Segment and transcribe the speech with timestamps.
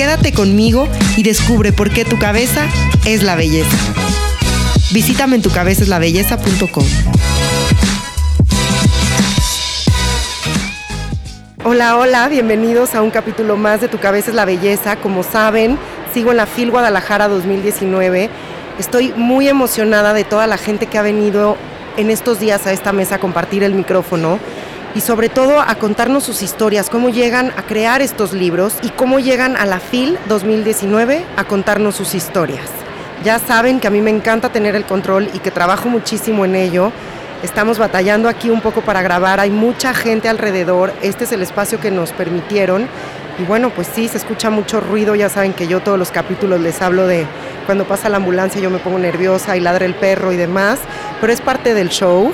[0.00, 2.66] Quédate conmigo y descubre por qué tu cabeza
[3.04, 3.76] es la belleza.
[4.94, 6.84] Visítame en tucabezaslabelleza.com.
[11.64, 14.96] Hola, hola, bienvenidos a un capítulo más de Tu cabeza es la belleza.
[14.96, 15.76] Como saben,
[16.14, 18.30] sigo en la FIL Guadalajara 2019.
[18.78, 21.58] Estoy muy emocionada de toda la gente que ha venido
[21.98, 24.38] en estos días a esta mesa a compartir el micrófono
[24.94, 29.20] y sobre todo a contarnos sus historias, cómo llegan a crear estos libros y cómo
[29.20, 32.68] llegan a la FIL 2019 a contarnos sus historias.
[33.24, 36.56] Ya saben que a mí me encanta tener el control y que trabajo muchísimo en
[36.56, 36.90] ello.
[37.42, 41.80] Estamos batallando aquí un poco para grabar, hay mucha gente alrededor, este es el espacio
[41.80, 42.86] que nos permitieron
[43.38, 46.60] y bueno, pues sí, se escucha mucho ruido, ya saben que yo todos los capítulos
[46.60, 47.24] les hablo de
[47.64, 50.80] cuando pasa la ambulancia yo me pongo nerviosa y ladra el perro y demás,
[51.20, 52.32] pero es parte del show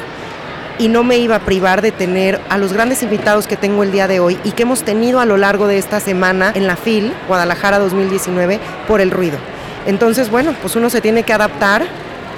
[0.79, 3.93] y no me iba a privar de tener a los grandes invitados que tengo el
[3.93, 6.77] día de hoy y que hemos tenido a lo largo de esta semana en la
[6.77, 9.39] FIL, Guadalajara 2019, por el ruido.
[9.87, 11.87] Entonces, bueno, pues uno se tiene que adaptar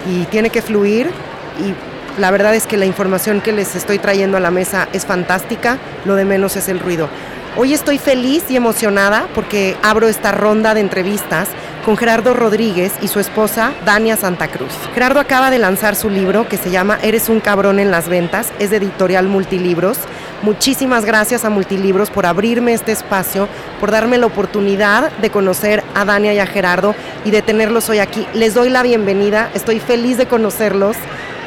[0.08, 1.10] y tiene que fluir
[1.60, 5.06] y la verdad es que la información que les estoy trayendo a la mesa es
[5.06, 7.08] fantástica, lo de menos es el ruido.
[7.56, 11.48] Hoy estoy feliz y emocionada porque abro esta ronda de entrevistas
[11.88, 14.74] con Gerardo Rodríguez y su esposa Dania Santa Cruz.
[14.92, 18.52] Gerardo acaba de lanzar su libro que se llama Eres un cabrón en las ventas,
[18.58, 19.96] es de editorial Multilibros.
[20.42, 23.48] Muchísimas gracias a Multilibros por abrirme este espacio,
[23.80, 28.00] por darme la oportunidad de conocer a Dania y a Gerardo y de tenerlos hoy
[28.00, 28.26] aquí.
[28.34, 30.94] Les doy la bienvenida, estoy feliz de conocerlos.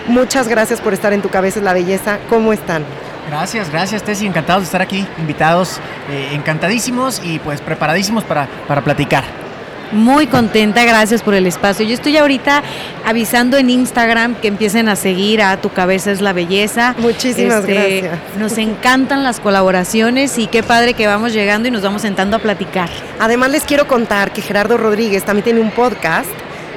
[0.08, 2.18] Muchas gracias por estar en Tu Cabeza es la Belleza.
[2.30, 2.84] ¿Cómo están?
[3.30, 5.78] Gracias, gracias Tessy, encantados de estar aquí, invitados,
[6.10, 9.51] eh, encantadísimos y pues preparadísimos para, para platicar.
[9.92, 11.86] Muy contenta, gracias por el espacio.
[11.86, 12.64] Yo estoy ahorita
[13.06, 16.96] avisando en Instagram que empiecen a seguir a Tu Cabeza es la Belleza.
[16.98, 18.20] Muchísimas este, gracias.
[18.40, 22.40] Nos encantan las colaboraciones y qué padre que vamos llegando y nos vamos sentando a
[22.40, 22.90] platicar.
[23.20, 26.30] Además les quiero contar que Gerardo Rodríguez también tiene un podcast,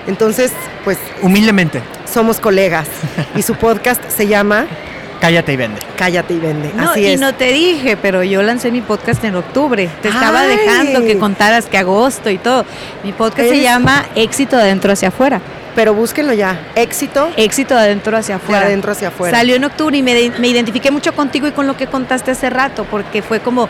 [0.09, 0.53] entonces
[0.85, 0.99] pues...
[1.23, 1.83] Humildemente.
[2.13, 2.89] Somos colegas
[3.37, 4.67] y su podcast se llama
[5.25, 5.81] Cállate y vende.
[5.97, 6.71] Cállate y vende.
[6.77, 9.89] No, Así y no te dije, pero yo lancé mi podcast en octubre.
[10.03, 12.67] Te estaba dejando que contaras que agosto y todo.
[13.03, 15.41] Mi podcast se llama Éxito de adentro hacia afuera
[15.75, 16.61] pero búsquenlo ya.
[16.75, 17.31] Éxito.
[17.37, 18.61] Éxito de adentro hacia afuera.
[18.61, 19.37] De adentro hacia afuera.
[19.37, 22.51] Salió en octubre y me, me, identifiqué mucho contigo y con lo que contaste hace
[22.51, 23.69] rato, porque fue como.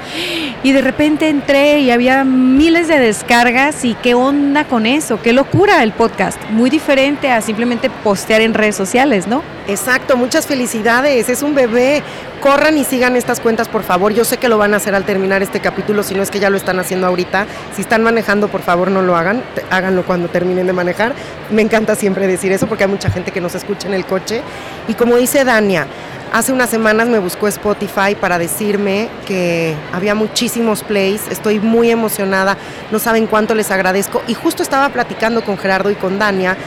[0.63, 5.33] Y de repente entré y había miles de descargas y qué onda con eso, qué
[5.33, 6.39] locura el podcast.
[6.51, 9.43] Muy diferente a simplemente postear en redes sociales, ¿no?
[9.67, 11.29] Exacto, muchas felicidades.
[11.29, 12.03] Es un bebé.
[12.45, 14.13] Corran y sigan estas cuentas, por favor.
[14.13, 16.41] Yo sé que lo van a hacer al terminar este capítulo, si no es que
[16.41, 17.47] ya lo están haciendo ahorita.
[17.75, 19.43] Si están manejando, por favor, no lo hagan.
[19.71, 21.15] Háganlo cuando terminen de manejar.
[21.51, 24.43] Me encanta siempre decir eso porque hay mucha gente que nos escucha en el coche.
[24.89, 25.87] Y como dice Dania,
[26.35, 31.23] hace unas semanas me buscó Spotify para decirme que había muchísimos plays.
[31.31, 32.59] Estoy muy emocionada.
[32.93, 34.21] No saben cuánto les agradezco.
[34.29, 36.59] Y justo estaba platicando con Gerardo y con Dania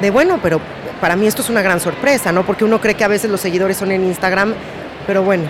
[0.00, 0.62] de bueno, pero
[1.02, 2.46] para mí esto es una gran sorpresa, ¿no?
[2.46, 4.54] Porque uno cree que a veces los seguidores son en Instagram
[5.06, 5.44] pero bueno,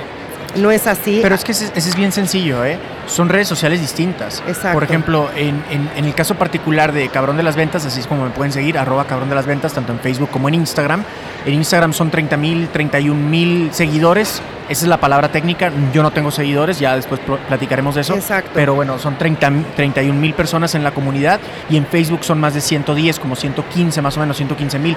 [0.56, 1.20] no es así.
[1.22, 2.78] Pero es que ese, es bien sencillo, ¿eh?
[3.06, 4.42] Son redes sociales distintas.
[4.48, 4.72] Exacto.
[4.72, 5.62] Por ejemplo, en,
[5.96, 9.04] el caso particular de Cabrón de las Ventas, así es como me pueden seguir, arroba
[9.04, 11.04] Cabrón de las Ventas, tanto en Facebook como en Instagram.
[11.44, 14.42] En Instagram son 30 mil, 31 mil seguidores.
[14.68, 15.70] Esa es la palabra técnica.
[15.92, 18.14] Yo no tengo seguidores, ya después platicaremos de eso.
[18.14, 18.50] Exacto.
[18.54, 21.38] Pero bueno, son 30, 31 mil personas en la comunidad
[21.70, 24.96] y en Facebook son más de 110, como 115 más o menos, 115 mil.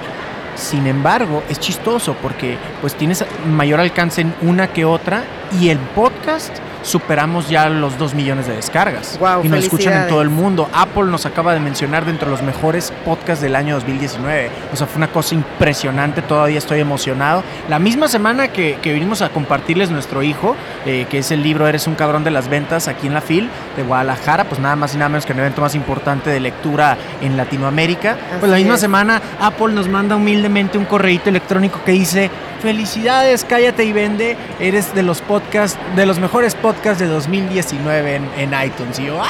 [0.54, 5.24] Sin embargo, es chistoso porque pues tienes mayor alcance en una que otra
[5.60, 9.18] y el podcast superamos ya los 2 millones de descargas.
[9.18, 10.68] Wow, y nos escuchan en todo el mundo.
[10.72, 14.50] Apple nos acaba de mencionar dentro de los mejores podcasts del año 2019.
[14.72, 17.42] O sea, fue una cosa impresionante, todavía estoy emocionado.
[17.68, 20.56] La misma semana que, que vinimos a compartirles nuestro hijo,
[20.86, 23.48] eh, que es el libro Eres un cabrón de las ventas aquí en la FIL
[23.76, 26.96] de Guadalajara, pues nada más y nada menos que el evento más importante de lectura
[27.20, 28.16] en Latinoamérica.
[28.38, 32.30] pues la misma semana Apple nos manda humildemente un correíto electrónico que dice,
[32.60, 38.20] felicidades, cállate y vende, eres de los podcasts, de los mejores podcasts podcast de 2019
[38.36, 38.96] en, iTunes.
[39.00, 39.20] Y yo,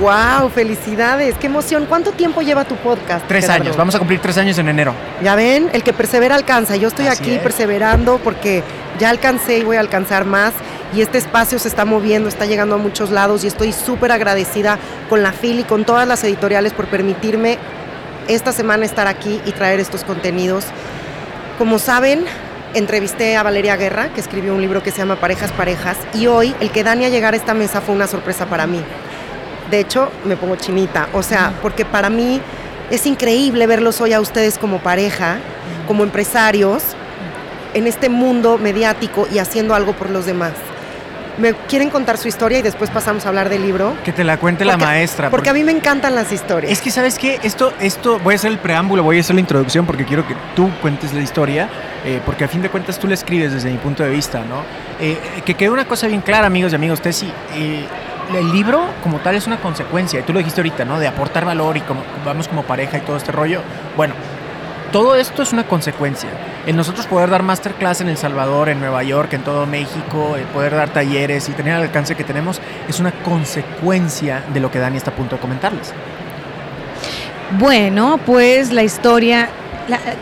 [0.00, 0.10] ¡Wow!
[0.10, 0.48] ¡ah!
[0.54, 1.34] ¡Felicidades!
[1.38, 1.86] ¡Qué emoción!
[1.88, 3.26] ¿Cuánto tiempo lleva tu podcast?
[3.26, 3.74] Tres años.
[3.74, 4.92] Vamos a cumplir tres años en enero.
[5.22, 6.76] Ya ven, el que persevera alcanza.
[6.76, 8.62] Yo estoy aquí perseverando porque
[8.98, 10.52] ya alcancé y voy a alcanzar más.
[10.94, 14.78] y este espacio se está moviendo, está llegando a muchos lados y estoy súper agradecida
[15.08, 17.58] con la FIL y con todas las editoriales por permitirme
[18.28, 20.66] esta semana estar aquí y traer estos contenidos.
[21.56, 22.26] Como saben,
[22.74, 26.54] entrevisté a Valeria Guerra, que escribió un libro que se llama Parejas, Parejas, y hoy
[26.60, 28.82] el que Dani a llegar a esta mesa fue una sorpresa para mí.
[29.70, 32.40] De hecho, me pongo chinita, o sea, porque para mí
[32.90, 35.38] es increíble verlos hoy a ustedes como pareja,
[35.86, 36.82] como empresarios,
[37.74, 40.52] en este mundo mediático y haciendo algo por los demás.
[41.40, 43.96] ¿Me quieren contar su historia y después pasamos a hablar del libro?
[44.04, 45.30] Que te la cuente la maestra.
[45.30, 46.70] Porque, a mí me encantan las historias.
[46.70, 47.40] Es que, ¿sabes qué?
[47.42, 50.36] Esto, esto, voy a hacer el preámbulo, voy a hacer la introducción porque quiero que
[50.54, 51.70] tú cuentes la historia,
[52.04, 54.64] eh, porque a fin de cuentas tú la escribes desde mi punto de vista, ¿no?
[55.00, 57.32] Eh, que quede una cosa bien clara, amigos y amigos, Tessy.
[57.54, 57.86] Eh,
[58.34, 61.00] el libro como tal es una consecuencia, y tú lo dijiste ahorita, ¿no?
[61.00, 63.62] De aportar valor y como vamos como pareja y todo este rollo.
[63.96, 64.12] Bueno,
[64.92, 66.28] todo esto es una consecuencia.
[66.66, 70.44] El nosotros poder dar masterclass en El Salvador, en Nueva York, en todo México, el
[70.44, 74.78] poder dar talleres y tener el alcance que tenemos es una consecuencia de lo que
[74.78, 75.92] Dani está a punto de comentarles.
[77.58, 79.48] Bueno, pues la historia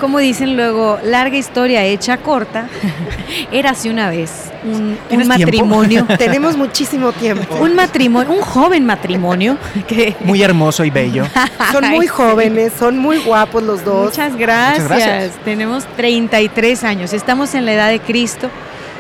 [0.01, 2.69] como dicen luego, larga historia hecha corta,
[3.53, 6.07] era así una vez un, matrimonio.
[6.19, 7.55] Tenemos muchísimo tiempo.
[7.61, 9.57] Un matrimonio, un joven matrimonio.
[9.87, 10.17] Que...
[10.21, 11.25] Muy hermoso y bello.
[11.73, 14.11] son muy jóvenes, son muy guapos los dos.
[14.11, 14.83] Muchas gracias.
[14.83, 15.45] Muchas gracias.
[15.45, 18.51] Tenemos 33 años, estamos en la edad de Cristo.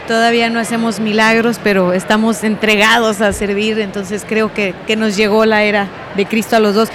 [0.07, 5.45] Todavía no hacemos milagros, pero estamos entregados a servir, entonces creo que, que nos llegó
[5.45, 6.89] la era de Cristo a los dos.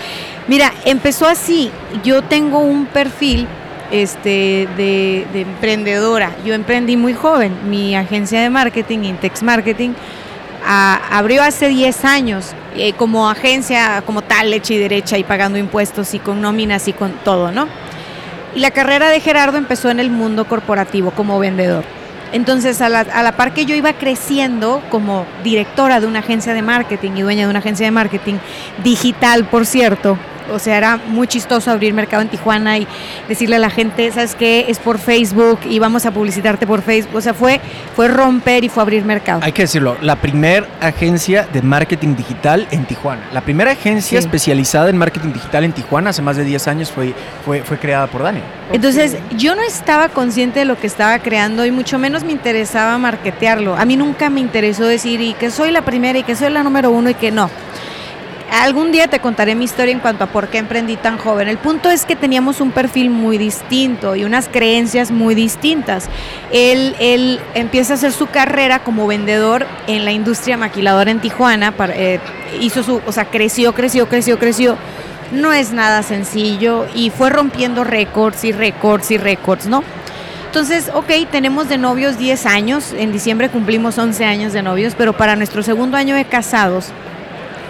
[0.48, 1.72] Mira, empezó así.
[2.04, 3.48] Yo tengo un perfil
[3.94, 6.36] este, de, emprendedora.
[6.44, 7.56] Yo emprendí muy joven.
[7.70, 9.92] Mi agencia de marketing, Intex Marketing,
[10.66, 16.14] abrió hace 10 años eh, como agencia, como tal, leche y derecha y pagando impuestos
[16.16, 17.68] y con nóminas y con todo, ¿no?
[18.56, 21.84] Y la carrera de Gerardo empezó en el mundo corporativo como vendedor.
[22.32, 26.56] Entonces, a la, a la, par que yo iba creciendo como directora de una agencia
[26.56, 28.36] de marketing y dueña de una agencia de marketing
[28.84, 30.18] digital, por cierto,
[30.52, 32.88] o sea, era muy chistoso abrir mercado en Tijuana y
[33.28, 34.66] decirle a la gente, ¿sabes qué?
[34.68, 37.16] Es por Facebook y vamos a publicitarte por Facebook.
[37.16, 37.60] O sea, fue,
[37.96, 39.42] fue romper y fue abrir mercado.
[39.44, 43.24] Hay que decirlo, la primera agencia de marketing digital en Tijuana.
[43.34, 47.14] La primera agencia especializada en marketing digital en Tijuana hace más de 10 años fue,
[47.46, 48.40] fue, fue creada por Dani.
[48.72, 52.98] Entonces, yo no estaba consciente de lo que estaba creando y mucho menos me interesaba
[52.98, 53.76] marketearlo.
[53.76, 56.64] A mí nunca me interesó decir y que soy la primera y que soy la
[56.64, 57.50] número uno y que no.
[58.54, 61.48] Algún día te contaré mi historia en cuanto a por qué emprendí tan joven.
[61.48, 66.08] El punto es que teníamos un perfil muy distinto y unas creencias muy distintas.
[66.52, 71.74] Él, él empieza a hacer su carrera como vendedor en la industria maquiladora en Tijuana.
[71.96, 72.20] Eh,
[72.62, 74.78] hizo su, o sea, creció, creció, creció, creció.
[75.32, 79.84] No es nada sencillo y fue rompiendo récords y récords y récords, ¿no?
[80.46, 85.14] Entonces, ok, tenemos de novios 10 años, en diciembre cumplimos 11 años de novios, pero
[85.14, 86.92] para nuestro segundo año de casados,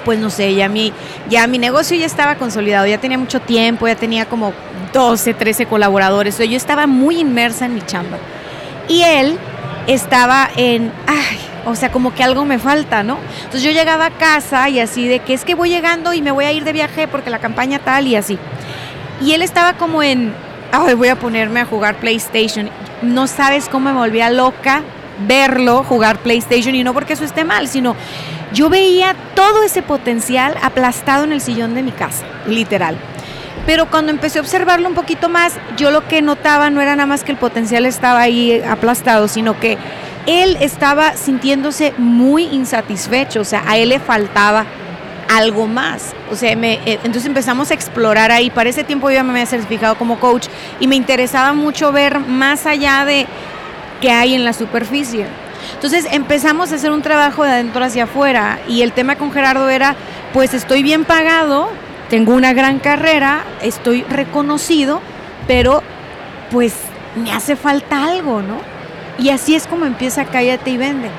[0.03, 0.93] pues no sé, ya mi,
[1.29, 4.53] ya mi negocio ya estaba consolidado, ya tenía mucho tiempo, ya tenía como
[4.93, 8.17] 12, 13 colaboradores, yo estaba muy inmersa en mi chamba.
[8.87, 9.37] Y él
[9.87, 13.17] estaba en, ay, o sea, como que algo me falta, ¿no?
[13.37, 16.31] Entonces yo llegaba a casa y así de que es que voy llegando y me
[16.31, 18.37] voy a ir de viaje porque la campaña tal y así.
[19.21, 20.33] Y él estaba como en,
[20.71, 22.69] ay, voy a ponerme a jugar PlayStation.
[23.01, 24.81] No sabes cómo me volvía loca
[25.27, 27.95] verlo jugar PlayStation y no porque eso esté mal, sino
[28.53, 32.97] yo veía todo ese potencial aplastado en el sillón de mi casa, literal.
[33.65, 37.07] Pero cuando empecé a observarlo un poquito más, yo lo que notaba no era nada
[37.07, 39.77] más que el potencial estaba ahí aplastado, sino que
[40.25, 44.65] él estaba sintiéndose muy insatisfecho, o sea, a él le faltaba
[45.29, 46.13] algo más.
[46.31, 48.49] O sea, me, eh, entonces empezamos a explorar ahí.
[48.49, 50.47] Para ese tiempo yo ya me había certificado como coach
[50.79, 53.25] y me interesaba mucho ver más allá de
[54.01, 55.25] qué hay en la superficie.
[55.73, 59.69] Entonces empezamos a hacer un trabajo de adentro hacia afuera y el tema con Gerardo
[59.69, 59.95] era,
[60.33, 61.69] pues estoy bien pagado,
[62.09, 65.01] tengo una gran carrera, estoy reconocido,
[65.47, 65.81] pero
[66.51, 66.73] pues
[67.15, 68.57] me hace falta algo, ¿no?
[69.17, 71.09] Y así es como empieza Cállate y Vende.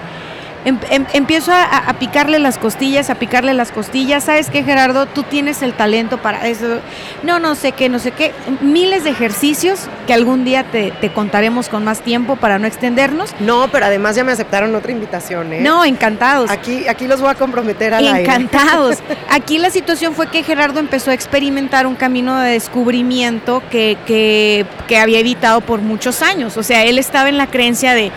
[0.65, 4.25] Em, em, empiezo a, picarle las costillas, a picarle las costillas.
[4.25, 5.05] ¿Sabes qué, Gerardo?
[5.07, 6.81] Tú tienes el talento para eso.
[7.23, 8.33] No, no sé qué, no sé qué.
[8.63, 13.35] Miles de ejercicios que algún día te, contaremos con más tiempo para no extendernos.
[13.41, 15.61] No, pero además ya me aceptaron otra invitación, ¿eh?
[15.61, 16.51] No, encantados.
[16.51, 18.99] Aquí, aquí los voy a comprometer a la Encantados.
[19.31, 24.65] Aquí la situación fue que Gerardo empezó a experimentar un camino de descubrimiento que, que,
[24.87, 26.57] que había evitado por muchos años.
[26.57, 28.13] O sea, él estaba en la creencia de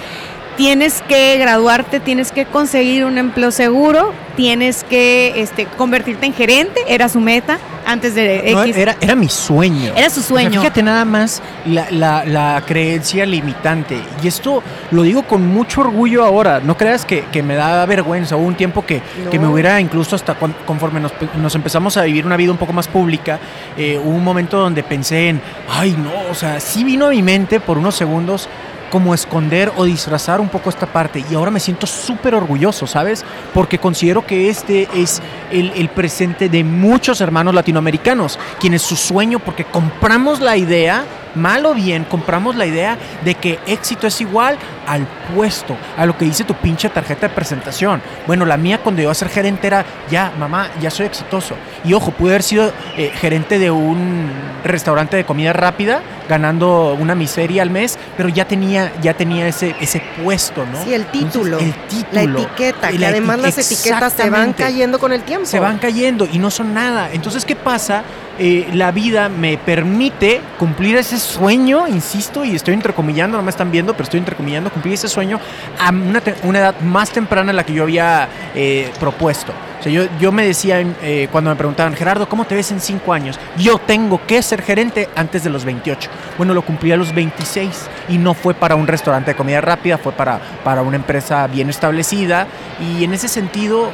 [0.58, 6.82] tienes que graduarte, tienes que conseguir un empleo seguro, tienes que este, convertirte en gerente,
[6.88, 8.76] era su meta antes de No, X.
[8.76, 9.94] era, era mi sueño.
[9.96, 10.60] Era su O sea, sueño.
[10.60, 13.98] fíjate nada más la, la- la creencia limitante.
[14.22, 14.62] Y esto
[14.92, 16.60] lo digo con mucho orgullo ahora.
[16.60, 18.36] No creas que, que me da vergüenza.
[18.36, 19.30] Hubo un tiempo que, No.
[19.30, 20.36] que me hubiera incluso hasta
[20.66, 23.40] conforme nos empezamos a vivir una vida un poco más pública,
[23.78, 27.22] eh, hubo un momento donde pensé en, ay no, o sea, sí vino a mi
[27.24, 28.50] mente por unos segundos
[28.90, 33.24] como esconder o disfrazar un poco esta parte y ahora me siento súper orgulloso, ¿sabes?
[33.54, 39.40] Porque considero que este es el, el presente de muchos hermanos latinoamericanos, quienes su sueño,
[39.40, 41.04] porque compramos la idea,
[41.36, 44.58] mal o bien, compramos la idea de que éxito es igual
[44.88, 45.06] al
[45.36, 48.02] puesto, a lo que dice tu pinche tarjeta de presentación.
[48.26, 51.56] Bueno, la mía cuando iba a ser gerente era, ya, mamá, ya soy exitoso.
[51.84, 54.30] Y ojo, pude haber sido eh, gerente de un
[54.64, 59.76] restaurante de comida rápida, ganando una miseria al mes, pero ya tenía, ya tenía ese,
[59.80, 60.84] ese puesto, ¿no?
[60.84, 61.60] Sí, el título.
[61.60, 62.14] Entonces, el título.
[62.14, 65.46] La etiqueta, que La además eti- las etiquetas se van cayendo con el tiempo.
[65.46, 67.10] Se van cayendo y no son nada.
[67.12, 68.04] Entonces, ¿qué pasa?
[68.40, 73.72] Eh, la vida me permite cumplir ese sueño, insisto, y estoy entrecomillando, no me están
[73.72, 75.40] viendo, pero estoy entrecomillando, cumplir ese sueño
[75.80, 79.54] a una, edad más temprana a la que yo había eh, propuesto.
[79.80, 82.80] O sea, yo, yo me decía eh, cuando me preguntaban, Gerardo, ¿cómo te ves en
[82.80, 83.40] cinco años?
[83.58, 86.10] Yo tengo que ser gerente antes de los 28.
[86.38, 89.98] Bueno, lo cumplí a los 26 y no fue para un restaurante de comida rápida,
[89.98, 92.48] fue para, para una empresa bien establecida
[92.80, 93.92] y en ese sentido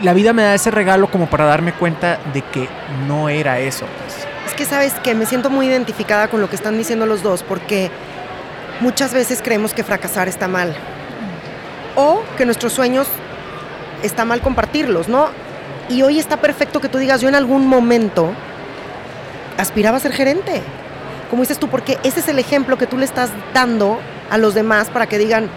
[0.00, 2.68] la vida me da ese regalo como para darme cuenta de que
[3.06, 3.86] no era eso.
[3.98, 4.26] pues.
[4.46, 7.42] Es que sabes que me siento muy identificada con lo que están diciendo los dos,
[7.42, 7.90] porque
[8.80, 10.74] muchas veces creemos que fracasar está mal.
[11.94, 13.06] O que nuestros sueños
[14.02, 15.28] está mal compartirlos, ¿no?
[15.88, 18.32] Y hoy está perfecto que tú digas, yo en algún momento
[19.58, 20.62] aspiraba a ser gerente.
[21.30, 23.98] Como dices tú, porque ese es el ejemplo que tú le estás dando
[24.30, 25.48] a los demás para que digan,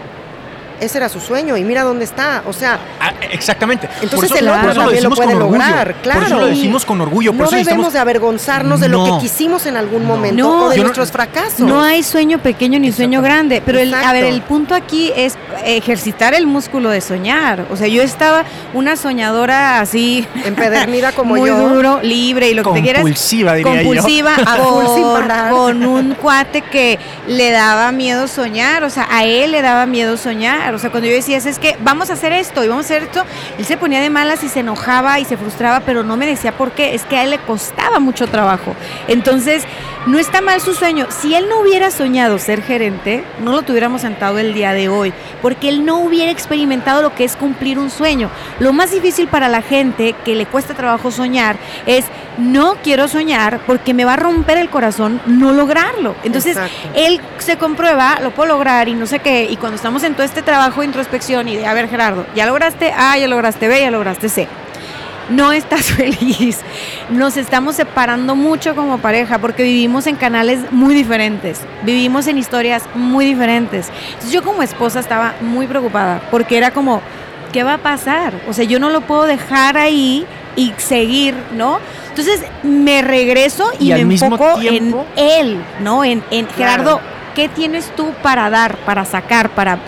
[0.80, 2.42] ese era su sueño y mira dónde está.
[2.46, 3.88] O sea, Ah, exactamente.
[4.02, 5.58] Entonces por eso, el otro también lo decimos puede con orgullo.
[5.58, 6.40] lograr, Por eso claro.
[6.40, 7.32] lo decimos con orgullo.
[7.32, 10.08] Por no eso debemos de avergonzarnos de lo que quisimos en algún No.
[10.08, 10.64] momento No.
[10.64, 11.60] o de Yo no- nuestros fracasos.
[11.60, 15.36] No hay sueño pequeño ni sueño grande, pero el, a ver, el punto aquí es
[15.64, 17.66] ejercitar el músculo de soñar.
[17.70, 21.56] O sea, yo estaba una soñadora así empedernida como muy yo.
[21.68, 23.02] duro, libre y lo que te quieras.
[23.02, 24.34] Compulsiva, diría compulsiva
[25.16, 25.50] parar.
[25.50, 30.16] con un cuate que le daba miedo soñar, o sea, a él le daba miedo
[30.16, 32.88] soñar, o sea, cuando yo decía, es que vamos a hacer esto y vamos a
[32.88, 33.24] hacer esto,
[33.58, 36.52] él se ponía de malas y se enojaba y se frustraba, pero no me decía
[36.52, 38.74] por qué, es que a él le costaba mucho trabajo.
[39.08, 39.64] Entonces,
[40.06, 41.06] no está mal su sueño.
[41.10, 45.12] Si él no hubiera soñado ser gerente, no lo tuviéramos sentado el día de hoy,
[45.42, 48.30] porque él no hubiera experimentado lo que es cumplir un sueño.
[48.60, 52.04] Lo más difícil para la gente que le cuesta trabajo soñar es
[52.38, 56.14] no quiero soñar porque me va a romper el corazón no lograrlo.
[56.22, 56.88] Entonces, Exacto.
[56.94, 60.24] él se comprueba, lo puedo lograr y no sé qué, y cuando estamos en todo
[60.24, 63.80] este trabajo de introspección y de, a ver Gerardo, ya lograste A, ya lograste B,
[63.80, 64.48] ya lograste C.
[65.28, 66.60] No estás feliz.
[67.10, 72.82] Nos estamos separando mucho como pareja porque vivimos en canales muy diferentes, vivimos en historias
[72.94, 73.90] muy diferentes.
[74.08, 77.00] Entonces yo como esposa estaba muy preocupada porque era como,
[77.52, 78.34] ¿qué va a pasar?
[78.48, 81.78] O sea, yo no lo puedo dejar ahí y seguir, ¿no?
[82.08, 86.02] Entonces me regreso y, me enfoco tiempo- en él, ¿no?
[86.02, 87.00] En, en Gerardo,
[87.34, 89.78] ¿qué tienes tú para dar, para sacar, para...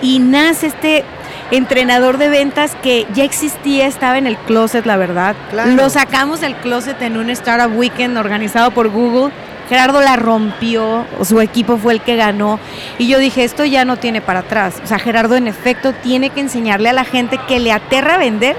[0.00, 1.04] Y nace este
[1.50, 5.36] entrenador de ventas que ya existía, estaba en el closet, la verdad.
[5.50, 5.72] Claro.
[5.72, 9.32] Lo sacamos del closet en un Startup Weekend organizado por Google.
[9.68, 12.58] Gerardo la rompió, su equipo fue el que ganó.
[12.98, 14.74] Y yo dije, esto ya no tiene para atrás.
[14.84, 18.56] O sea, Gerardo en efecto tiene que enseñarle a la gente que le aterra vender,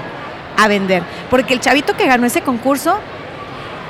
[0.56, 1.04] a vender.
[1.30, 2.98] Porque el chavito que ganó ese concurso,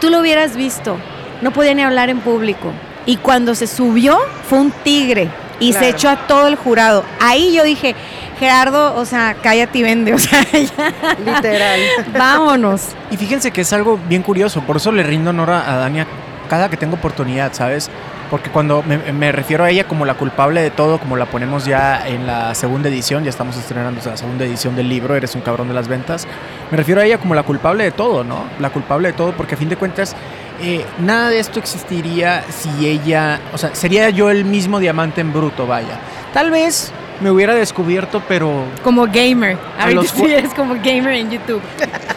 [0.01, 0.99] tú lo hubieras visto,
[1.41, 2.73] no podía ni hablar en público.
[3.07, 5.29] Y cuando se subió, fue un tigre.
[5.59, 7.03] Y se echó a todo el jurado.
[7.19, 7.95] Ahí yo dije,
[8.39, 10.15] Gerardo, o sea, cállate y vende.
[10.15, 11.81] O sea, ya, Literal.
[12.17, 12.89] vámonos.
[13.11, 16.07] Y fíjense que es algo bien curioso, por eso le rindo honor a Dania
[16.49, 17.91] cada que tengo oportunidad, ¿sabes?
[18.31, 21.65] Porque cuando me, me refiero a ella como la culpable de todo, como la ponemos
[21.65, 25.43] ya en la segunda edición, ya estamos estrenando la segunda edición del libro, Eres un
[25.43, 26.27] cabrón de las ventas,
[26.71, 28.45] me refiero a ella como la culpable de todo, ¿no?
[28.59, 30.17] La culpable de todo, porque a fin de cuentas,
[30.61, 35.33] eh, nada de esto existiría si ella, o sea, sería yo el mismo diamante en
[35.33, 35.99] bruto, vaya.
[36.33, 39.57] Tal vez me hubiera descubierto, pero Como gamer.
[39.79, 41.63] Ahorita los sí eres como gamer en YouTube.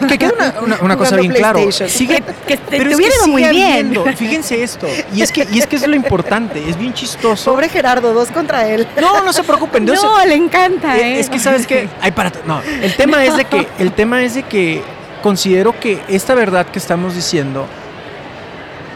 [0.08, 1.60] que queda una, una- una cosa bien claro.
[1.72, 3.94] Sigue, Que te, pero te es hubiera que ido muy bien.
[4.18, 4.88] Fíjense esto.
[5.13, 6.68] Y es que y es que es lo importante.
[6.70, 7.51] Es bien chistoso.
[7.51, 8.88] Pobre Gerardo, dos contra él.
[9.00, 9.86] No, no se preocupen.
[9.86, 11.20] no se- No, le encanta, eh, ¿eh?
[11.20, 12.62] es que sabes que hay para to- no.
[12.82, 14.82] El tema es de que el tema es de que
[15.24, 17.65] considero que esta verdad que estamos diciendo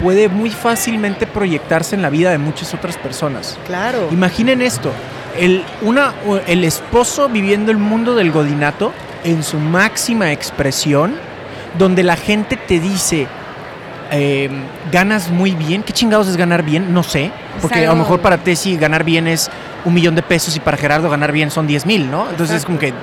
[0.02, 3.58] puede muy fácilmente proyectarse en la vida de muchas otras personas.
[3.66, 4.10] Claro.
[4.12, 4.92] Imaginen esto.
[5.38, 6.14] El, una,
[6.48, 11.16] el esposo viviendo el mundo del godinato en su máxima expresión,
[11.78, 13.28] donde la gente te dice,
[14.12, 14.50] eh,
[14.92, 15.84] ganas muy bien.
[15.84, 16.94] ¿Qué chingados es ganar bien?
[16.94, 17.32] No sé.
[17.62, 19.50] Porque a lo mejor para Tessy ganar bien es
[19.86, 22.30] un millón de pesos y para Gerardo ganar bien son 10 mil, ¿no?
[22.30, 22.94] Entonces es como que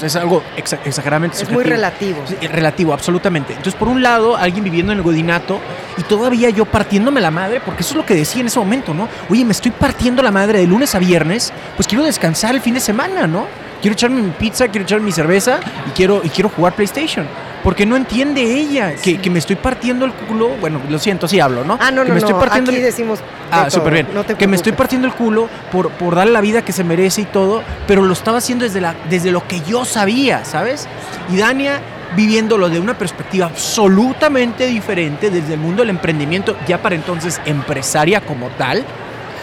[0.00, 2.22] pues, es algo exageradamente Es muy relativo.
[2.50, 3.52] relativo, absolutamente.
[3.52, 5.60] Entonces, por un lado, alguien viviendo en el godinato
[5.96, 8.94] y todavía yo partiéndome la madre, porque eso es lo que decía en ese momento,
[8.94, 9.08] ¿no?
[9.28, 12.74] Oye, me estoy partiendo la madre de lunes a viernes, pues quiero descansar el fin
[12.74, 13.46] de semana, ¿no?
[13.80, 17.26] Quiero echarme mi pizza, quiero echarme mi cerveza y quiero, y quiero jugar PlayStation
[17.64, 20.50] porque no entiende ella que, me estoy partiendo el culo.
[20.60, 21.78] Bueno, lo siento, así hablo, ¿no?
[21.80, 23.20] Ah, no, que no, me estoy partiendo aquí decimos.
[23.50, 24.06] Ah, súper bien.
[24.38, 27.24] que me estoy partiendo el culo por, por darle la vida que se merece y
[27.24, 30.86] todo, pero lo estaba haciendo desde, la, desde lo que yo sabía, ¿sabes?
[31.32, 31.80] Y Dania
[32.14, 38.20] viviéndolo de una perspectiva absolutamente diferente desde el mundo del emprendimiento, ya para entonces empresaria
[38.20, 38.84] como tal,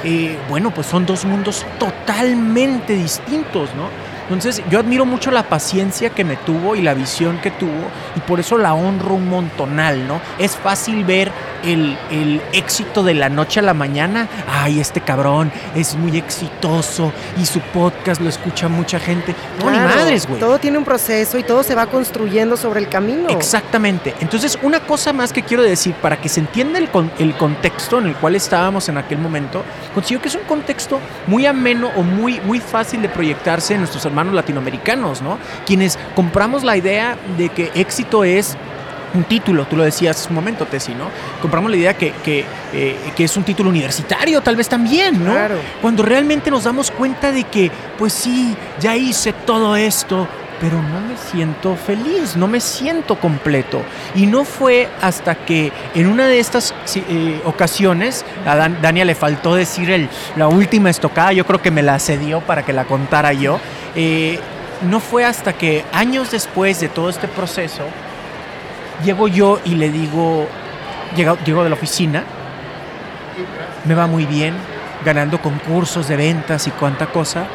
[0.03, 3.89] eh, bueno, pues son dos mundos totalmente distintos, ¿no?
[4.33, 8.19] Entonces yo admiro mucho la paciencia que me tuvo y la visión que tuvo y
[8.21, 10.21] por eso la honro un montonal, ¿no?
[10.39, 11.31] Es fácil ver
[11.63, 14.27] el, éxito de la noche a la mañana.
[14.47, 19.35] Ay, este cabrón es muy exitoso y su podcast lo escucha mucha gente.
[19.59, 20.39] No, ni madres, güey.
[20.39, 23.29] Todo tiene un proceso y todo se va construyendo sobre el camino.
[23.29, 24.15] Exactamente.
[24.21, 28.07] Entonces, una cosa más que quiero decir para que se entienda el, el contexto en
[28.07, 32.39] el cual estábamos en aquel momento, considero que es un contexto muy ameno o muy,
[32.41, 35.37] muy fácil de proyectarse en nuestros hermanos latinoamericanos, ¿no?
[35.65, 38.57] Quienes compramos la idea de que éxito es
[39.13, 41.09] un título, tú lo decías hace un momento, Tessy, ¿no?
[41.41, 45.31] Compramos la idea que, que, eh, que, es un título universitario, tal vez también, ¿no?
[45.31, 45.55] Claro.
[45.81, 50.27] Cuando realmente nos damos cuenta de que, pues sí, ya hice todo esto,
[50.61, 53.81] pero no me siento feliz, no me siento completo.
[54.13, 59.55] Y no fue hasta que en una de estas eh, ocasiones, a Dania le faltó
[59.55, 63.33] decir el, la última estocada, yo creo que me la cedió para que la contara
[63.33, 63.59] yo.
[63.95, 64.39] Eh,
[64.87, 67.83] no fue hasta que años después de todo este proceso,
[69.03, 70.47] llego yo y le digo,
[71.15, 72.23] llego, llego de la oficina,
[73.85, 74.53] me va muy bien,
[75.03, 77.47] ganando concursos de ventas y cuánta cosa,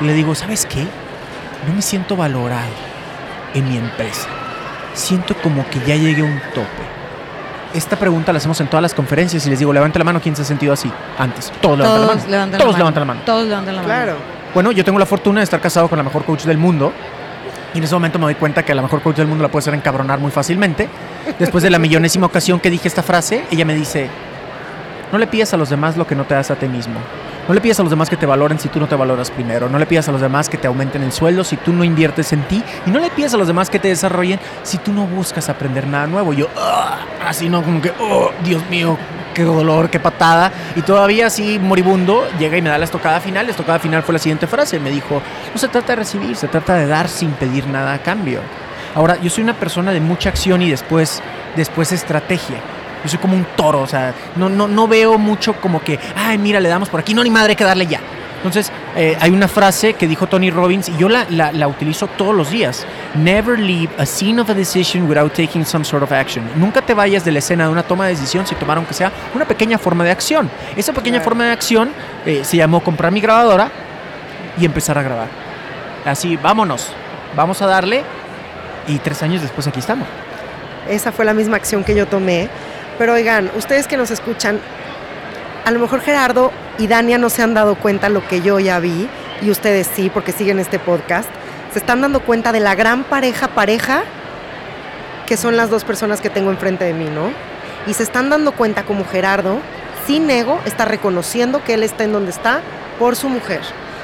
[0.00, 0.86] y le digo, ¿sabes qué?
[1.66, 2.70] No me siento valorado
[3.54, 4.28] en mi empresa.
[4.94, 6.98] Siento como que ya llegué a un tope.
[7.74, 10.34] Esta pregunta la hacemos en todas las conferencias y les digo, levanta la mano quien
[10.34, 11.52] se ha sentido así antes.
[11.60, 12.58] Todos, levantan la mano.
[12.58, 13.20] Todos levantan la mano.
[13.24, 13.94] Todos levantan la mano.
[13.94, 14.16] Claro.
[14.54, 16.92] Bueno, yo tengo la fortuna de estar casado con la mejor coach del mundo.
[17.74, 19.60] Y en ese momento me doy cuenta que la mejor coach del mundo la puede
[19.62, 20.88] hacer encabronar muy fácilmente.
[21.38, 24.08] Después de la millonésima ocasión que dije esta frase, ella me dice,
[25.12, 26.98] no le pidas a los demás lo que no te das a ti mismo.
[27.48, 29.70] No le pidas a los demás que te valoren si tú no te valoras primero.
[29.70, 32.34] No le pidas a los demás que te aumenten el sueldo si tú no inviertes
[32.34, 32.62] en ti.
[32.84, 35.86] Y no le pidas a los demás que te desarrollen si tú no buscas aprender
[35.86, 36.34] nada nuevo.
[36.34, 38.98] Yo, ah", así no, como que, oh, Dios mío,
[39.32, 40.52] qué dolor, qué patada.
[40.76, 43.46] Y todavía así moribundo llega y me da la estocada final.
[43.46, 44.78] La estocada final fue la siguiente frase.
[44.78, 48.02] Me dijo, no se trata de recibir, se trata de dar sin pedir nada a
[48.02, 48.40] cambio.
[48.94, 51.22] Ahora, yo soy una persona de mucha acción y después,
[51.56, 52.58] después estrategia.
[53.02, 56.38] Yo soy como un toro, o sea, no, no, no veo mucho como que, ay,
[56.38, 57.14] mira, le damos por aquí.
[57.14, 58.00] No, ni madre, hay que darle ya.
[58.38, 62.06] Entonces, eh, hay una frase que dijo Tony Robbins y yo la, la, la, utilizo
[62.06, 62.86] todos los días.
[63.14, 66.48] Never leave a scene of a decision without taking some sort of action.
[66.54, 69.10] Nunca te vayas de la escena de una toma de decisión si tomaron que sea
[69.34, 70.48] una pequeña forma de acción.
[70.76, 71.90] Esa pequeña forma de acción
[72.24, 73.70] eh, se llamó comprar mi grabadora
[74.56, 75.28] y empezar a grabar.
[76.04, 76.90] Así, vámonos,
[77.34, 78.04] vamos a darle
[78.86, 80.06] y tres años después aquí estamos.
[80.88, 82.48] Esa fue la misma acción que yo tomé
[82.98, 84.60] pero oigan, ustedes que nos escuchan,
[85.64, 88.80] a lo mejor Gerardo y Dania no se han dado cuenta lo que yo ya
[88.80, 89.08] vi,
[89.40, 91.30] y ustedes sí, porque siguen este podcast,
[91.72, 94.02] se están dando cuenta de la gran pareja pareja
[95.26, 97.30] que son las dos personas que tengo enfrente de mí, ¿no?
[97.86, 99.58] Y se están dando cuenta como Gerardo,
[100.06, 102.62] sin ego, está reconociendo que él está en donde está
[102.98, 103.60] por su mujer.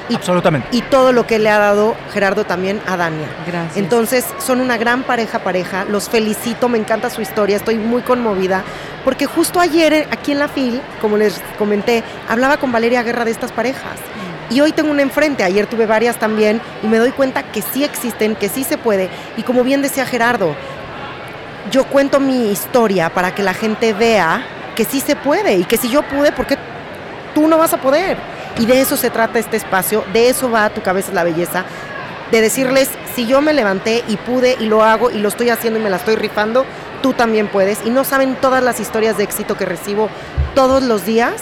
[0.09, 0.67] Y, Absolutamente.
[0.71, 3.27] Y todo lo que le ha dado Gerardo también a Dania.
[3.47, 3.77] Gracias.
[3.77, 5.85] Entonces, son una gran pareja pareja.
[5.85, 8.63] Los felicito, me encanta su historia, estoy muy conmovida.
[9.03, 13.25] Porque justo ayer eh, aquí en la FIL, como les comenté, hablaba con Valeria Guerra
[13.25, 13.97] de estas parejas.
[14.49, 17.83] Y hoy tengo una enfrente, ayer tuve varias también, y me doy cuenta que sí
[17.83, 19.09] existen, que sí se puede.
[19.37, 20.55] Y como bien decía Gerardo,
[21.71, 25.77] yo cuento mi historia para que la gente vea que sí se puede y que
[25.77, 26.57] si yo pude, ¿por qué
[27.33, 28.17] tú no vas a poder?
[28.57, 31.65] Y de eso se trata este espacio, de eso va a tu cabeza la belleza,
[32.31, 35.79] de decirles, si yo me levanté y pude y lo hago y lo estoy haciendo
[35.79, 36.65] y me la estoy rifando,
[37.01, 37.85] tú también puedes.
[37.85, 40.09] Y no saben todas las historias de éxito que recibo
[40.53, 41.33] todos los días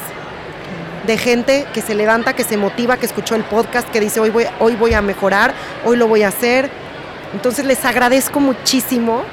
[1.08, 4.30] de gente que se levanta, que se motiva, que escuchó el podcast, que dice, hoy
[4.30, 5.54] voy, hoy voy a mejorar,
[5.86, 6.70] hoy lo voy a hacer.
[7.34, 9.24] Entonces les agradezco muchísimo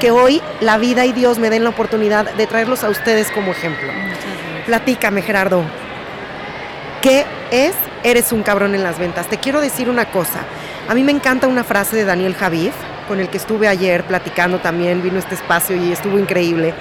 [0.00, 3.52] que hoy la vida y Dios me den la oportunidad de traerlos a ustedes como
[3.52, 3.92] ejemplo.
[4.66, 5.62] Platícame, Gerardo,
[7.02, 9.26] ¿Qué es eres un cabrón en las ventas.
[9.26, 10.40] Te quiero decir una cosa.
[10.88, 12.70] A mí me encanta una frase de Daniel Javid,
[13.08, 16.74] con el que estuve ayer platicando también, vino este espacio y estuvo increíble.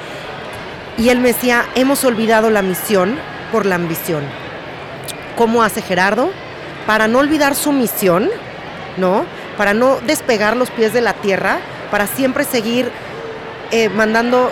[0.97, 3.17] Y él me decía, hemos olvidado la misión
[3.51, 4.23] por la ambición.
[5.38, 6.32] ¿Cómo hace Gerardo?
[6.86, 8.29] Para no olvidar su misión,
[8.97, 9.25] ¿no?
[9.58, 11.60] Para no despegar los pies de la tierra,
[11.91, 12.91] para siempre seguir
[13.71, 14.51] eh, mandando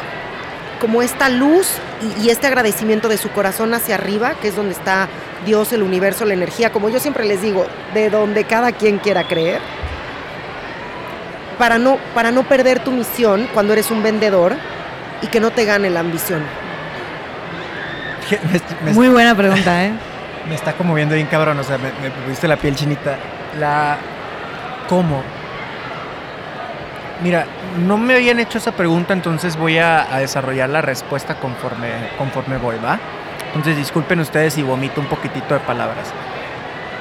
[0.79, 1.67] como esta luz
[2.21, 5.09] y, este agradecimiento de su corazón hacia arriba, que es donde está
[5.45, 9.27] Dios, el universo, la energía, como yo siempre les digo, de donde cada quien quiera
[9.27, 9.61] creer,
[11.57, 14.55] para no, para no perder tu misión cuando eres un vendedor
[15.21, 16.43] y que no te gane la ambición.
[18.51, 19.93] Me, me Muy buena pregunta, ¿eh?
[20.49, 23.17] Me está como viendo bien cabrón, o sea, me, me pusiste la piel chinita.
[23.59, 23.97] La...
[24.87, 25.21] ¿Cómo?
[27.21, 27.45] Mira,
[27.85, 32.57] no me habían hecho esa pregunta, entonces voy a, a, desarrollar la respuesta conforme, conforme
[32.57, 32.97] voy, ¿va?
[33.47, 36.13] Entonces disculpen ustedes si vomito un poquitito de palabras.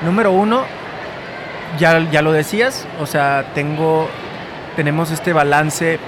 [0.03, 0.65] Número uno,
[1.79, 4.09] ya, ya lo decías, o sea, tengo,
[4.77, 5.99] tenemos este balance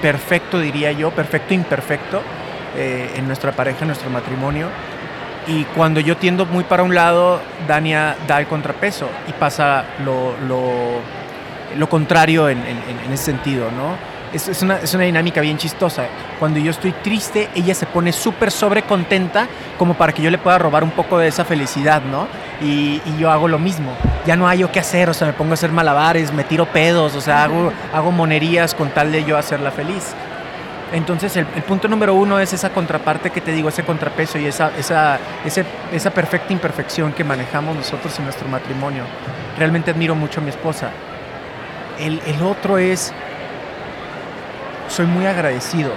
[0.00, 2.22] perfecto, diría yo, perfecto imperfecto
[2.76, 4.68] eh, en nuestra pareja, en nuestro matrimonio.
[5.46, 10.34] Y cuando yo tiendo muy para un lado, Dania da el contrapeso y pasa lo,
[11.76, 13.96] lo contrario en, en, en, ese sentido, ¿no?
[14.32, 16.04] Es, es, una, es, una, dinámica bien chistosa.
[16.38, 19.46] Cuando yo estoy triste, ella se pone súper sobrecontenta
[19.78, 22.26] como para que yo le pueda robar un poco de esa felicidad, ¿no?
[22.60, 23.92] Y, y, yo hago lo mismo.
[24.26, 26.66] Ya no hay yo qué hacer, o sea, me pongo a hacer malabares, me tiro
[26.66, 30.14] pedos, o sea, hago, hago monerías con tal de yo hacerla feliz.
[30.92, 34.46] Entonces, el, el, punto número uno es esa contraparte que te digo, ese contrapeso y
[34.46, 39.04] esa, esa, ese, esa perfecta imperfección que manejamos nosotros en nuestro matrimonio.
[39.58, 40.90] Realmente admiro mucho a mi esposa
[41.98, 43.12] el, el, otro es,
[44.92, 45.92] soy muy agradecido.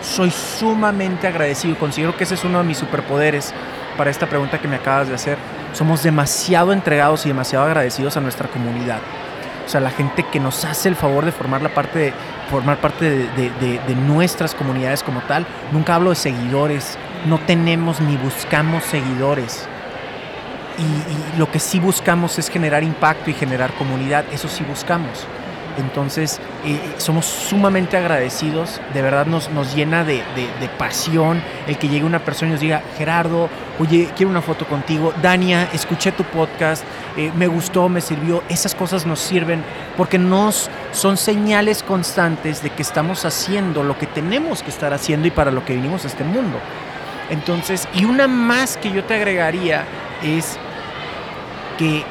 [0.00, 1.76] Soy sumamente agradecido.
[1.76, 3.52] Considero que ese es uno de mis superpoderes
[3.96, 5.38] para esta pregunta que me acabas de hacer.
[5.72, 9.00] Somos demasiado entregados y demasiado agradecidos a nuestra comunidad.
[9.66, 12.12] O sea, la gente que nos hace el favor de formar, la parte de,
[12.50, 15.44] formar parte de, nuestras comunidades como tal.
[15.72, 16.96] Nunca hablo de seguidores.
[17.26, 19.68] No tenemos ni buscamos seguidores
[20.78, 25.26] y, lo que sí buscamos es generar impacto y generar comunidad, eso sí buscamos.
[25.78, 31.76] Entonces, eh, somos sumamente agradecidos, de verdad nos, nos llena de, de, de, pasión el
[31.76, 36.12] que llegue una persona y nos diga, Gerardo, oye, quiero una foto contigo, Dania, escuché
[36.12, 36.82] tu podcast,
[37.16, 39.62] eh, me gustó, me sirvió, esas cosas nos sirven
[39.96, 45.28] porque nos son señales constantes de que estamos haciendo lo que tenemos que estar haciendo
[45.28, 46.58] y para lo que vinimos a este mundo.
[47.28, 49.84] Entonces, y una más que yo te agregaría
[50.22, 50.56] es
[51.76, 52.02] que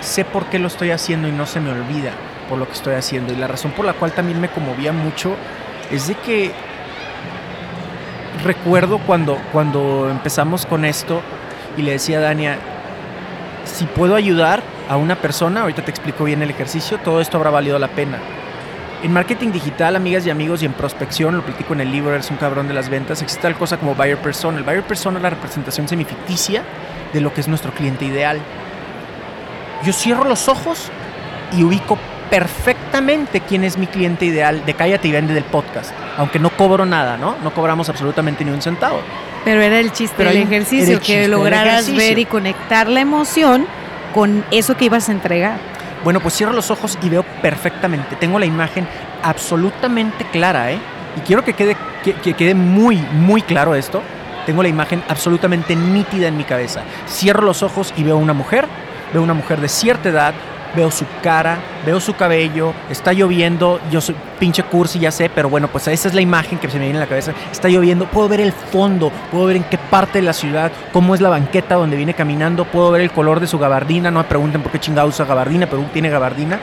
[0.00, 2.12] sé por qué lo estoy haciendo y no se me olvida
[2.48, 3.32] por lo que estoy haciendo.
[3.32, 5.34] Y la razón por la cual también me conmovía mucho
[5.90, 6.52] es de que
[8.44, 11.20] recuerdo cuando, cuando empezamos con esto
[11.76, 12.58] y le decía a Dania,
[13.64, 17.50] si puedo ayudar a una persona, ahorita te explico bien el ejercicio, todo esto habrá
[17.50, 18.18] valido la pena.
[19.02, 22.30] En marketing digital, amigas y amigos, y en prospección, lo platico en el libro, eres
[22.30, 24.58] un cabrón de las ventas, existe tal cosa como buyer persona.
[24.58, 26.62] El buyer persona es la representación semificticia
[27.12, 28.40] de lo que es nuestro cliente ideal.
[29.84, 30.90] Yo cierro los ojos
[31.52, 31.98] y ubico
[32.30, 36.86] perfectamente quién es mi cliente ideal de Cállate y Vende del podcast, aunque no cobro
[36.86, 37.36] nada, ¿no?
[37.42, 39.00] No cobramos absolutamente ni un centavo.
[39.44, 41.96] Pero era el chiste del ejercicio, el que lograras ejercicio.
[41.96, 43.66] ver y conectar la emoción
[44.12, 45.58] con eso que ibas a entregar.
[46.02, 48.16] Bueno, pues cierro los ojos y veo perfectamente.
[48.16, 48.88] Tengo la imagen
[49.22, 50.78] absolutamente clara, ¿eh?
[51.16, 54.02] Y quiero que quede, que, que quede muy, muy claro esto.
[54.46, 56.82] Tengo la imagen absolutamente nítida en mi cabeza.
[57.08, 58.66] Cierro los ojos y veo una mujer,
[59.12, 60.34] veo una mujer de cierta edad,
[60.74, 65.48] veo su cara, veo su cabello, está lloviendo, yo soy pinche cursi, ya sé, pero
[65.48, 68.06] bueno, pues esa es la imagen que se me viene en la cabeza, está lloviendo,
[68.06, 71.28] puedo ver el fondo, puedo ver en qué parte de la ciudad, cómo es la
[71.28, 74.72] banqueta donde viene caminando, puedo ver el color de su gabardina, no me pregunten por
[74.72, 76.58] qué chingado usa gabardina, pero tiene gabardina.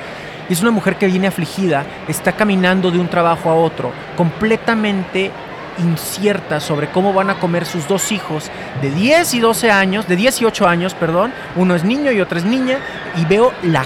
[0.50, 5.32] Es una mujer que viene afligida, está caminando de un trabajo a otro, completamente
[5.80, 8.50] incierta sobre cómo van a comer sus dos hijos
[8.82, 12.22] de 10 y 12 años, de 10 y 8 años, perdón, uno es niño y
[12.22, 12.80] otro es niña,
[13.16, 13.86] y veo la,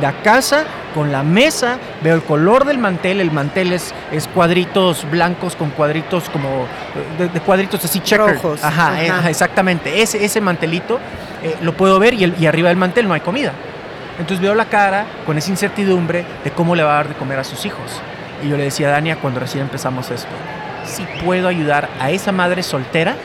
[0.00, 5.08] la casa con la mesa, veo el color del mantel, el mantel es, es cuadritos
[5.10, 6.66] blancos con cuadritos como,
[7.18, 8.62] de, de cuadritos así checkers.
[8.62, 9.02] Ajá, Ajá.
[9.02, 11.00] Eh, exactamente, ese, ese mantelito
[11.42, 13.52] eh, lo puedo ver y, el, y arriba del mantel no hay comida.
[14.18, 17.40] Entonces veo la cara con esa incertidumbre de cómo le va a dar de comer
[17.40, 18.00] a sus hijos.
[18.44, 20.28] Y yo le decía a Dania cuando recién empezamos esto,
[20.84, 23.16] si puedo ayudar a esa madre soltera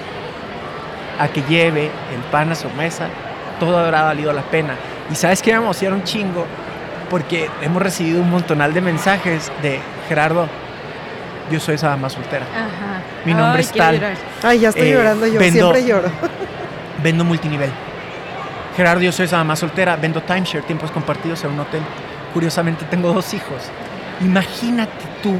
[1.19, 3.07] a que lleve el pan a su mesa,
[3.59, 4.75] todo habrá valido la pena.
[5.11, 6.45] Y sabes que me emociona un chingo
[7.09, 10.47] porque hemos recibido un montonal de mensajes de Gerardo,
[11.51, 12.45] yo soy esa mamá soltera.
[12.55, 13.01] Ajá.
[13.25, 14.17] Mi nombre Ay, es tal.
[14.43, 16.09] Ay, ya estoy eh, llorando yo, vendo, siempre lloro.
[17.03, 17.71] Vendo multinivel.
[18.75, 21.81] Gerardo, yo soy esa mamá soltera, vendo timeshare, tiempos compartidos en un hotel.
[22.33, 23.63] Curiosamente tengo dos hijos.
[24.19, 25.39] Imagínate tú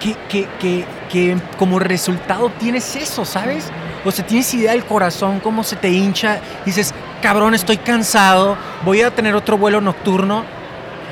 [0.00, 3.70] que, que, que, que como resultado tienes eso, ¿sabes?
[4.04, 6.40] O sea, tienes idea del corazón, cómo se te hincha.
[6.64, 10.44] Dices, cabrón, estoy cansado, voy a tener otro vuelo nocturno.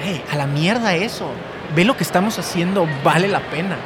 [0.03, 1.31] Hey, a la mierda eso.
[1.75, 3.77] Ve lo que estamos haciendo, vale la pena.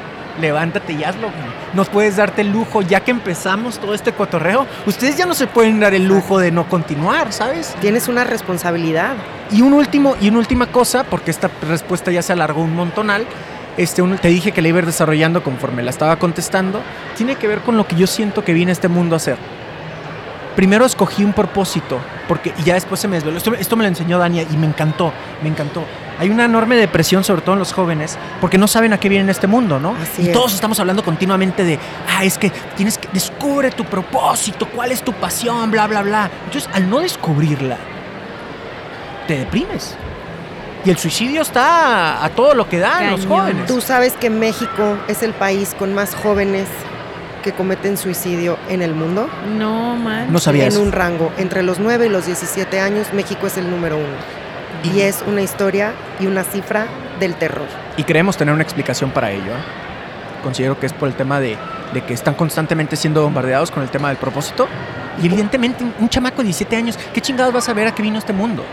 [0.41, 1.29] Levántate y hazlo.
[1.75, 5.47] No puedes darte el lujo, ya que empezamos todo este cotorreo, ustedes ya no se
[5.47, 7.75] pueden dar el lujo de no continuar, ¿sabes?
[7.81, 9.15] Tienes una responsabilidad.
[9.51, 13.27] Y un último, y una última cosa, porque esta respuesta ya se alargó un montonal.
[13.81, 16.81] Este, un- te dije que la iba a ir desarrollando conforme la estaba contestando.
[17.17, 19.39] Tiene que ver con lo que yo siento que viene este mundo a hacer.
[20.55, 23.39] Primero escogí un propósito, porque y ya después se me desveló.
[23.39, 25.13] Esto, esto me lo enseñó Dania y me encantó,
[25.43, 25.85] me encantó.
[26.19, 29.31] Hay una enorme depresión, sobre todo en los jóvenes, porque no saben a qué viene
[29.33, 29.95] este mundo, ¿no?
[30.03, 30.33] Así y es.
[30.33, 31.79] todos estamos hablando continuamente de,
[32.15, 36.31] ah, es que tienes que descubre tu propósito, cuál es tu pasión, bla, bla, bla.
[36.45, 37.79] Entonces, al no descubrirla,
[39.27, 39.97] te deprimes.
[40.85, 43.41] Y el suicidio está a todo lo que da en los Cañón.
[43.41, 43.67] jóvenes.
[43.67, 46.69] Tú sabes que México es el país con más jóvenes
[47.43, 49.29] que cometen suicidio en el mundo.
[49.59, 50.33] No, man.
[50.33, 50.83] No sabía en eso.
[50.83, 54.17] un rango entre los 9 y los 17 años, México es el número uno.
[54.83, 56.87] Y es una historia y una cifra
[57.19, 57.67] del terror.
[57.99, 59.53] Y creemos tener una explicación para ello.
[59.53, 60.43] ¿eh?
[60.43, 61.59] Considero que es por el tema de,
[61.93, 64.67] de que están constantemente siendo bombardeados con el tema del propósito.
[65.23, 68.19] Y evidentemente un chamaco de 17 años, ¿qué chingados vas a ver a qué vino
[68.19, 68.65] este mundo?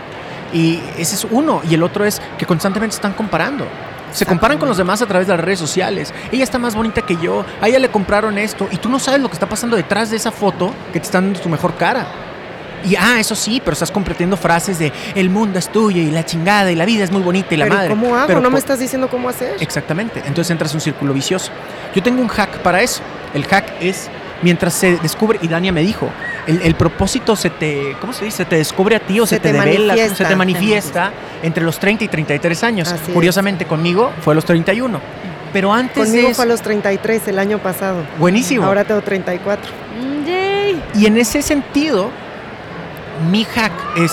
[0.52, 1.62] Y ese es uno.
[1.68, 3.66] Y el otro es que constantemente están comparando.
[4.12, 6.14] Se comparan con los demás a través de las redes sociales.
[6.32, 7.44] Ella está más bonita que yo.
[7.60, 8.68] A ella le compraron esto.
[8.70, 11.20] Y tú no sabes lo que está pasando detrás de esa foto que te está
[11.20, 12.06] dando tu mejor cara.
[12.84, 16.24] Y ah, eso sí, pero estás compartiendo frases de el mundo es tuyo y la
[16.24, 17.88] chingada y la vida es muy bonita y la Pero madre.
[17.90, 18.28] ¿cómo hago?
[18.28, 19.56] Pero no me estás diciendo cómo hacer.
[19.60, 20.20] Exactamente.
[20.24, 21.50] Entonces entras en un círculo vicioso.
[21.94, 23.02] Yo tengo un hack para eso.
[23.34, 24.08] El hack es
[24.42, 26.10] mientras se descubre, y Dania me dijo,
[26.48, 28.38] el, el propósito se te, ¿cómo se dice?
[28.38, 31.62] Se te descubre a ti o se, Se te, te devela, se te manifiesta entre
[31.62, 32.88] los 30 y 33 años.
[32.92, 33.12] Así es.
[33.14, 34.98] Curiosamente conmigo fue a los 31.
[35.52, 38.02] Pero antes Conmigo de fue a los 33 el año pasado.
[38.18, 38.64] buenísimo.
[38.66, 39.70] Ahora tengo 34.
[40.00, 40.82] Mm, Yay.
[40.94, 42.10] Y en ese sentido,
[43.30, 44.12] mi hack es,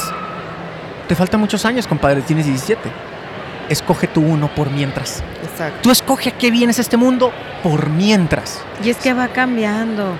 [1.07, 2.89] te faltan muchos años, compadre, tienes 17.
[3.69, 5.23] Escoge tu uno por mientras.
[5.55, 5.79] Exacto.
[5.81, 7.31] Tú escoge a qué vienes a este mundo
[7.63, 8.61] por mientras.
[8.83, 10.17] Y es que va cambiando.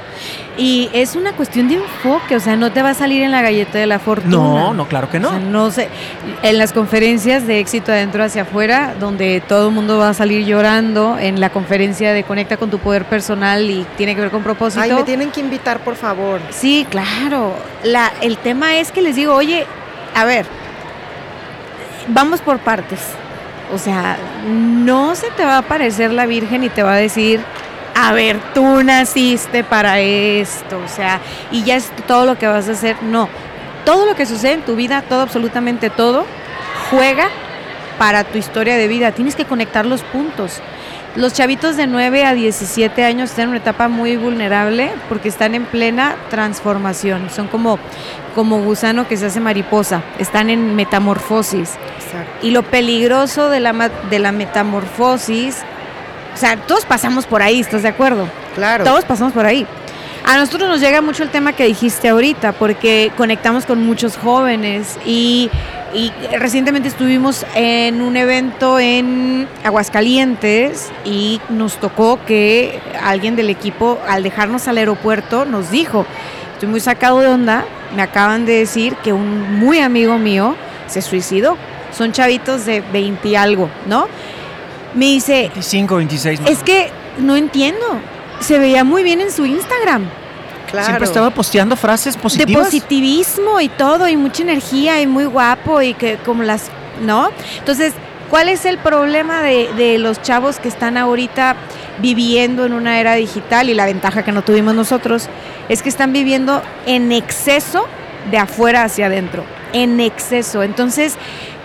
[0.57, 3.41] Y es una cuestión de enfoque, o sea, no te va a salir en la
[3.41, 4.35] galleta de la fortuna.
[4.37, 5.27] No, no, claro que no.
[5.27, 5.89] O sea, no sé,
[6.41, 10.45] en las conferencias de éxito adentro hacia afuera, donde todo el mundo va a salir
[10.45, 14.41] llorando, en la conferencia de Conecta con tu poder personal y tiene que ver con
[14.43, 14.81] propósito.
[14.81, 16.39] Ay, me tienen que invitar, por favor.
[16.51, 17.53] Sí, claro.
[17.83, 19.65] La, el tema es que les digo, oye,
[20.15, 20.45] a ver,
[22.07, 23.01] vamos por partes.
[23.75, 24.15] O sea,
[24.47, 27.41] no se te va a aparecer la Virgen y te va a decir,
[27.93, 30.79] a ver, tú naciste para esto.
[30.79, 31.19] O sea,
[31.51, 32.95] y ya es todo lo que vas a hacer.
[33.03, 33.27] No.
[33.83, 36.25] Todo lo que sucede en tu vida, todo, absolutamente todo,
[36.89, 37.27] juega
[37.99, 39.11] para tu historia de vida.
[39.11, 40.61] Tienes que conectar los puntos.
[41.15, 45.55] Los chavitos de 9 a 17 años están en una etapa muy vulnerable porque están
[45.55, 47.29] en plena transformación.
[47.29, 47.79] Son como,
[48.35, 50.03] como gusano que se hace mariposa.
[50.19, 51.75] Están en metamorfosis.
[51.95, 52.45] Exacto.
[52.45, 55.63] Y lo peligroso de la, de la metamorfosis,
[56.33, 58.27] o sea, todos pasamos por ahí, ¿estás de acuerdo?
[58.53, 58.83] Claro.
[58.83, 59.65] Todos pasamos por ahí.
[60.27, 64.97] A nosotros nos llega mucho el tema que dijiste ahorita, porque conectamos con muchos jóvenes
[65.05, 65.51] y,
[65.93, 73.99] y recientemente estuvimos en un evento en Aguascalientes y nos tocó que alguien del equipo,
[74.07, 76.07] al dejarnos al aeropuerto, nos dijo,
[76.53, 77.63] estoy muy sacado de onda,
[77.95, 80.55] me acaban de decir que un muy amigo mío
[80.87, 81.55] se suicidó.
[81.95, 84.07] Son chavitos de 20 y algo, ¿no?
[84.95, 86.41] Me dice, 25, 26.
[86.41, 87.85] más es que no entiendo.
[88.45, 90.03] Se veía muy bien en su Instagram.
[90.69, 90.85] claro.
[90.85, 92.65] Siempre estaba posteando frases De positivas.
[92.65, 96.69] positivismo y todo, y mucha energía, y muy guapo, y que como las.
[97.01, 97.29] ¿No?
[97.59, 97.93] Entonces,
[98.29, 101.55] ¿cuál es el problema de, de los chavos que están ahorita
[102.01, 103.69] viviendo en una era digital?
[103.69, 105.27] Y la ventaja que no tuvimos nosotros
[105.67, 107.85] es que están viviendo en exceso
[108.31, 109.43] de afuera hacia adentro.
[109.73, 110.63] En exceso.
[110.63, 111.15] Entonces,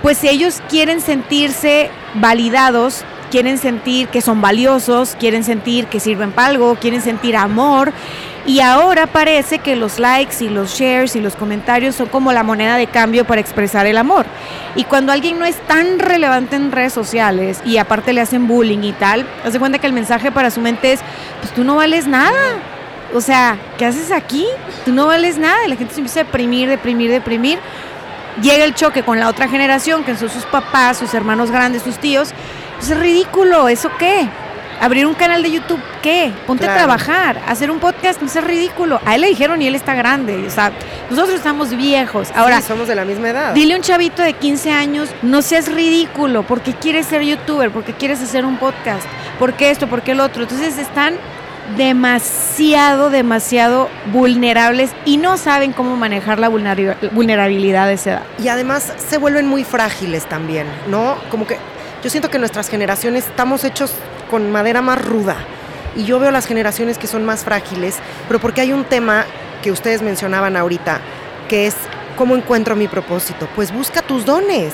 [0.03, 6.33] pues si ellos quieren sentirse validados, quieren sentir que son valiosos, quieren sentir que sirven
[6.33, 7.93] para algo, quieren sentir amor.
[8.47, 12.43] Y ahora parece que los likes y los shares y los comentarios son como la
[12.43, 14.27] moneda de cambio para expresar el amor.
[14.75, 18.83] Y cuando alguien no es tan relevante en redes sociales y aparte le hacen bullying
[18.83, 21.01] y tal, hace cuenta que el mensaje para su mente es,
[21.41, 22.39] pues tú no vales nada.
[23.15, 24.47] O sea, ¿qué haces aquí?
[24.85, 25.59] Tú no vales nada.
[25.69, 27.59] La gente se empieza a deprimir, deprimir, deprimir.
[28.41, 31.99] Llega el choque con la otra generación, que son sus papás, sus hermanos grandes, sus
[31.99, 32.33] tíos.
[32.81, 34.27] Pues es ridículo, ¿eso qué?
[34.81, 36.33] abrir un canal de YouTube, ¿qué?
[36.47, 38.99] Ponte a trabajar, hacer un podcast, no es ridículo.
[39.05, 40.73] A él le dijeron y él está grande, o sea,
[41.11, 42.31] nosotros estamos viejos.
[42.35, 43.53] Ahora, somos de la misma edad.
[43.53, 47.93] Dile a un chavito de 15 años, no seas ridículo, porque quieres ser youtuber, porque
[47.93, 49.05] quieres hacer un podcast,
[49.39, 50.45] porque esto, porque el otro.
[50.45, 51.17] Entonces están
[51.77, 58.23] demasiado, demasiado vulnerables y no saben cómo manejar la vulnerabilidad de esa edad.
[58.43, 61.17] Y además se vuelven muy frágiles también, ¿no?
[61.31, 61.59] Como que
[62.03, 63.93] yo siento que nuestras generaciones estamos hechos
[64.31, 65.37] con madera más ruda
[65.97, 67.97] y yo veo las generaciones que son más frágiles,
[68.29, 69.27] pero porque hay un tema
[69.63, 71.01] que ustedes mencionaban ahorita,
[71.49, 71.75] que es
[72.17, 73.49] cómo encuentro mi propósito.
[73.55, 74.73] Pues busca tus dones.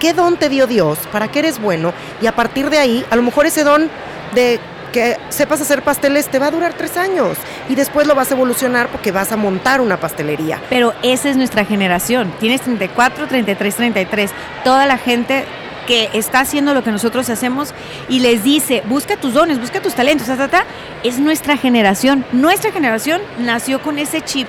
[0.00, 0.98] ¿Qué don te dio Dios?
[1.12, 1.92] ¿Para qué eres bueno?
[2.20, 3.88] Y a partir de ahí, a lo mejor ese don
[4.34, 4.58] de
[4.92, 7.36] que sepas hacer pasteles te va a durar tres años
[7.68, 10.60] y después lo vas a evolucionar porque vas a montar una pastelería.
[10.70, 12.32] Pero esa es nuestra generación.
[12.38, 14.30] Tienes 34, 33, 33.
[14.62, 15.44] Toda la gente
[15.86, 17.74] que está haciendo lo que nosotros hacemos
[18.08, 20.28] y les dice, busca tus dones, busca tus talentos,
[21.02, 22.24] es nuestra generación.
[22.32, 24.48] Nuestra generación nació con ese chip.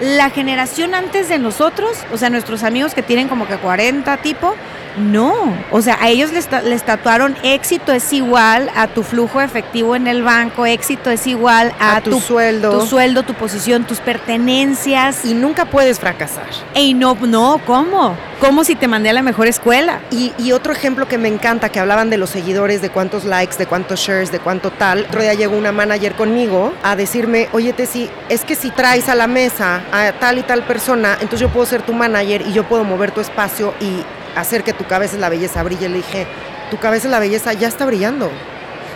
[0.00, 4.54] La generación antes de nosotros, o sea, nuestros amigos que tienen como que 40 tipo,
[4.96, 10.06] no, o sea, a ellos les, tatuaron éxito es igual a tu flujo efectivo en
[10.06, 15.24] el banco, éxito es igual a, tu, sueldo, tu sueldo, tu posición, tus pertenencias.
[15.24, 16.48] Y nunca puedes fracasar.
[16.74, 18.16] Y no, no, ¿cómo?
[18.40, 20.00] ¿Cómo si te mandé a la mejor escuela?
[20.10, 23.56] Y, y otro ejemplo que me encanta, que hablaban de los seguidores, de cuántos likes,
[23.58, 25.04] de cuántos shares, de cuánto tal.
[25.08, 29.14] Otro día llegó una manager conmigo a decirme, oye, Tessy, es que si traes a
[29.14, 32.64] la mesa a tal y tal persona, entonces yo puedo ser tu manager y yo
[32.64, 34.04] puedo mover tu espacio y
[34.36, 35.88] hacer que tu cabeza es la belleza brille.
[35.88, 36.26] Le dije,
[36.70, 38.30] tu cabeza es la belleza ya está brillando.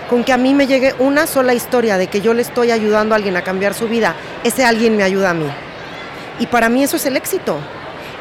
[0.08, 3.14] Con que a mí me llegue una sola historia de que yo le estoy ayudando
[3.14, 5.46] a alguien a cambiar su vida, ese alguien me ayuda a mí.
[6.38, 7.58] Y para mí eso es el éxito.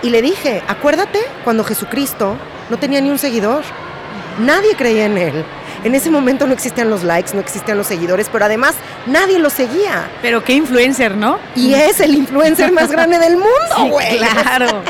[0.01, 2.37] Y le dije, acuérdate cuando Jesucristo
[2.69, 3.63] no tenía ni un seguidor.
[4.39, 5.45] Nadie creía en él.
[5.83, 9.49] En ese momento no existían los likes, no existían los seguidores, pero además nadie lo
[9.49, 10.09] seguía.
[10.21, 11.39] Pero qué influencer, ¿no?
[11.55, 14.17] Y es el influencer más grande del mundo, güey.
[14.17, 14.81] claro.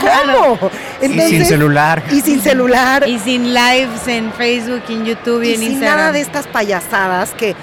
[0.00, 0.70] ¿Cómo?
[1.02, 2.02] y sin celular.
[2.10, 3.08] Y sin celular.
[3.08, 7.54] Y sin lives en Facebook, en YouTube y, en sin nada de estas payasadas que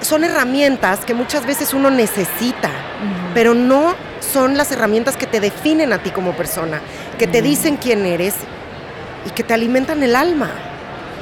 [0.00, 2.70] son herramientas que muchas veces uno necesita,
[3.34, 6.80] pero no son las herramientas que te definen a ti como persona,
[7.18, 8.34] que te dicen quién eres
[9.26, 10.50] y que te alimentan el alma.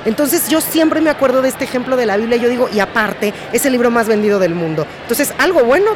[0.05, 2.81] Entonces yo siempre me acuerdo de este ejemplo de la Biblia y yo digo, y
[2.81, 4.87] aparte, es el libro más vendido del mundo.
[5.03, 5.91] Entonces algo bueno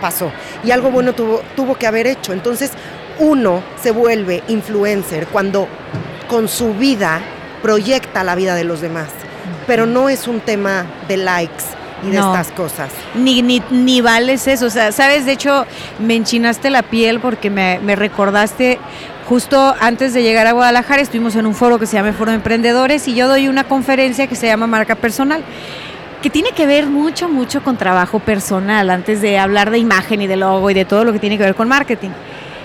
[0.00, 0.30] pasó
[0.64, 2.32] y algo bueno tuvo, tuvo que haber hecho.
[2.32, 2.72] Entonces
[3.18, 5.68] uno se vuelve influencer cuando
[6.28, 7.20] con su vida
[7.62, 9.08] proyecta la vida de los demás.
[9.66, 11.64] Pero no es un tema de likes
[12.06, 12.90] y de estas cosas.
[13.14, 14.66] Ni, ni, ni, vales eso.
[14.66, 15.66] O sea, sabes, de hecho,
[15.98, 18.78] me enchinaste la piel porque me, me, recordaste.
[19.28, 22.36] Justo antes de llegar a Guadalajara estuvimos en un foro que se llama Foro de
[22.36, 25.44] Emprendedores y yo doy una conferencia que se llama Marca Personal
[26.22, 30.26] que tiene que ver mucho, mucho con trabajo personal, antes de hablar de imagen y
[30.26, 32.10] de logo y de todo lo que tiene que ver con marketing.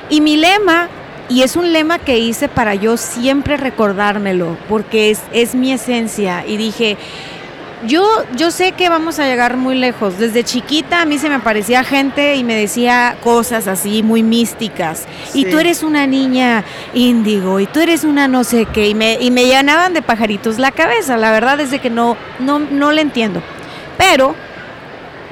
[0.09, 0.89] Y mi lema,
[1.29, 6.45] y es un lema que hice para yo siempre recordármelo, porque es, es mi esencia,
[6.45, 6.97] y dije,
[7.87, 10.17] yo, yo sé que vamos a llegar muy lejos.
[10.17, 15.05] Desde chiquita a mí se me aparecía gente y me decía cosas así muy místicas.
[15.33, 16.63] Y tú eres una niña
[16.93, 18.87] índigo y tú eres una no sé qué.
[18.87, 21.17] Y me, y me llenaban de pajaritos la cabeza.
[21.17, 23.41] La verdad es de que no, no, no le entiendo.
[23.97, 24.35] Pero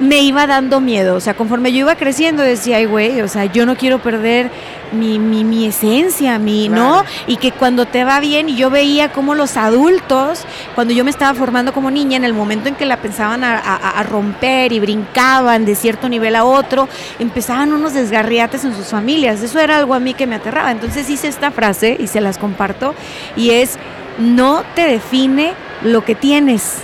[0.02, 1.14] me iba dando miedo.
[1.14, 4.50] O sea, conforme yo iba creciendo, decía, ay, güey, o sea, yo no quiero perder
[4.90, 7.04] mi, mi, mi esencia, mi, ¿no?
[7.26, 11.10] Y que cuando te va bien, y yo veía cómo los adultos, cuando yo me
[11.10, 14.80] estaba formando como niña, en el momento en que la pensaban a, a romper y
[14.80, 16.88] brincaban de cierto nivel a otro,
[17.18, 19.40] empezaban unos desgarriates en sus familias.
[19.40, 20.72] Eso era algo a mí que me aterraba.
[20.72, 22.94] Entonces hice esta frase y se las comparto,
[23.36, 23.78] y es,
[24.18, 26.78] no te define lo que tienes,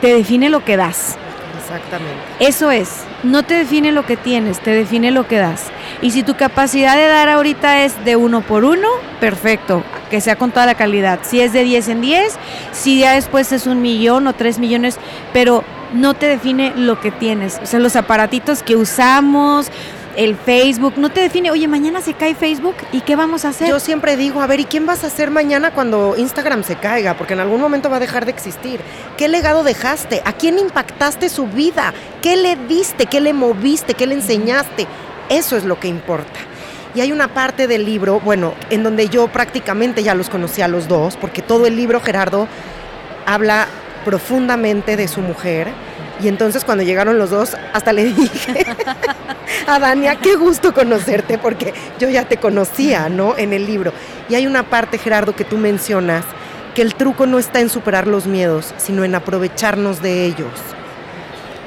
[0.00, 1.18] te define lo que das.
[1.68, 2.16] Exactamente.
[2.40, 2.88] Eso es,
[3.22, 5.66] no te define lo que tienes, te define lo que das.
[6.00, 8.88] Y si tu capacidad de dar ahorita es de uno por uno,
[9.20, 11.20] perfecto, que sea con toda la calidad.
[11.22, 12.38] Si es de 10 en 10,
[12.72, 14.96] si ya después es un millón o tres millones,
[15.34, 17.60] pero no te define lo que tienes.
[17.62, 19.70] O sea, los aparatitos que usamos,
[20.18, 23.68] el Facebook, no te define, oye, mañana se cae Facebook y qué vamos a hacer.
[23.68, 27.16] Yo siempre digo, a ver, ¿y quién vas a hacer mañana cuando Instagram se caiga?
[27.16, 28.80] Porque en algún momento va a dejar de existir.
[29.16, 30.20] ¿Qué legado dejaste?
[30.24, 31.94] ¿A quién impactaste su vida?
[32.20, 33.06] ¿Qué le diste?
[33.06, 33.94] ¿Qué le moviste?
[33.94, 34.88] ¿Qué le enseñaste?
[35.28, 36.40] Eso es lo que importa.
[36.96, 40.66] Y hay una parte del libro, bueno, en donde yo prácticamente ya los conocí a
[40.66, 42.48] los dos, porque todo el libro, Gerardo,
[43.24, 43.68] habla
[44.04, 45.68] profundamente de su mujer.
[46.20, 48.66] Y entonces cuando llegaron los dos, hasta le dije,
[49.66, 53.36] a Dania, qué gusto conocerte, porque yo ya te conocía, ¿no?
[53.36, 53.92] En el libro.
[54.28, 56.24] Y hay una parte, Gerardo, que tú mencionas,
[56.74, 60.52] que el truco no está en superar los miedos, sino en aprovecharnos de ellos.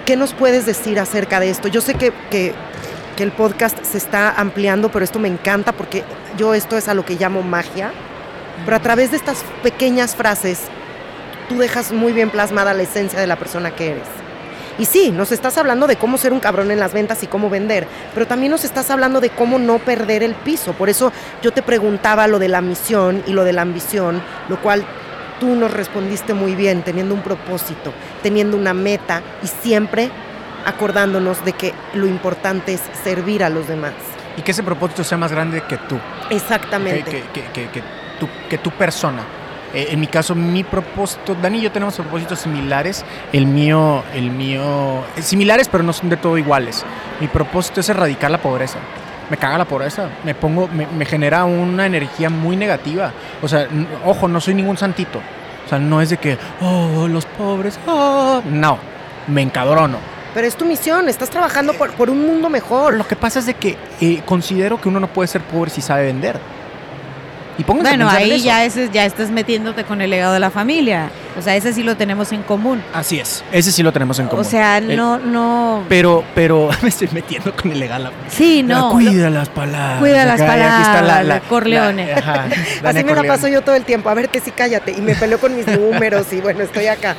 [0.06, 1.70] ¿Qué nos puedes decir acerca de esto?
[1.70, 2.54] Yo sé que, que,
[3.16, 6.04] que el podcast se está ampliando, pero esto me encanta porque
[6.38, 7.92] yo esto es a lo que llamo magia.
[8.66, 10.60] Pero a través de estas pequeñas frases,
[11.50, 14.21] tú dejas muy bien plasmada la esencia de la persona que eres.
[14.82, 17.52] Y sí, nos estás hablando de cómo ser un cabrón en las ventas y cómo
[17.52, 20.74] vender, pero también nos estás hablando de cómo no perder el piso.
[20.74, 21.14] Por eso
[21.44, 24.84] yo te preguntaba lo de la misión y lo de la ambición, lo cual
[25.40, 30.10] tú nos respondiste muy bien, teniendo un propósito, teniendo una meta y siempre
[30.66, 33.94] acordándonos de que lo importante es servir a los demás.
[34.36, 36.00] Y que ese propósito sea más grande que tú.
[36.32, 37.04] Exactamente.
[37.04, 37.84] Que, que, que, que,
[38.20, 39.22] tu, que tu persona.
[39.74, 43.06] Eh, en mi caso, mi propósito, Dani y yo tenemos propósitos similares.
[43.32, 46.84] El mío, el mío, eh, similares, pero no son de todo iguales.
[47.20, 48.80] Mi propósito es erradicar la pobreza.
[49.30, 50.10] Me caga la pobreza.
[50.26, 53.12] Me pongo, me, me genera una energía muy negativa.
[53.42, 53.68] O sea,
[54.06, 55.20] ojo, no soy ningún santito.
[55.66, 58.42] O sea, no es de que, oh, los pobres, oh.
[58.46, 58.78] No,
[59.28, 59.98] me encabrono.
[60.34, 62.94] Pero es tu misión, estás trabajando por, por un mundo mejor.
[62.94, 65.82] Lo que pasa es de que eh, considero que uno no puede ser pobre si
[65.82, 66.40] sabe vender.
[67.58, 68.46] Y pónganse Bueno, a pensar en ahí eso.
[68.46, 71.10] ya, ese, ya estás metiéndote con el legado de la familia.
[71.38, 72.82] O sea, ese sí lo tenemos en común.
[72.94, 73.44] Así es.
[73.52, 74.46] Ese sí lo tenemos en común.
[74.46, 75.84] O sea, El- no, no.
[75.90, 78.10] Pero, pero me estoy metiendo con el legal.
[78.30, 78.90] Sí, no.
[78.92, 80.00] cuida las palabras.
[80.00, 82.08] Cuida las Acá, y aquí está palabras, Corleone.
[82.08, 83.28] la- ajá, Dania Así me la Corleone.
[83.28, 84.10] paso yo todo el tiempo.
[84.10, 84.92] A ver, te sí, cállate.
[84.92, 87.16] Y me peleo con mis números y bueno, estoy acá.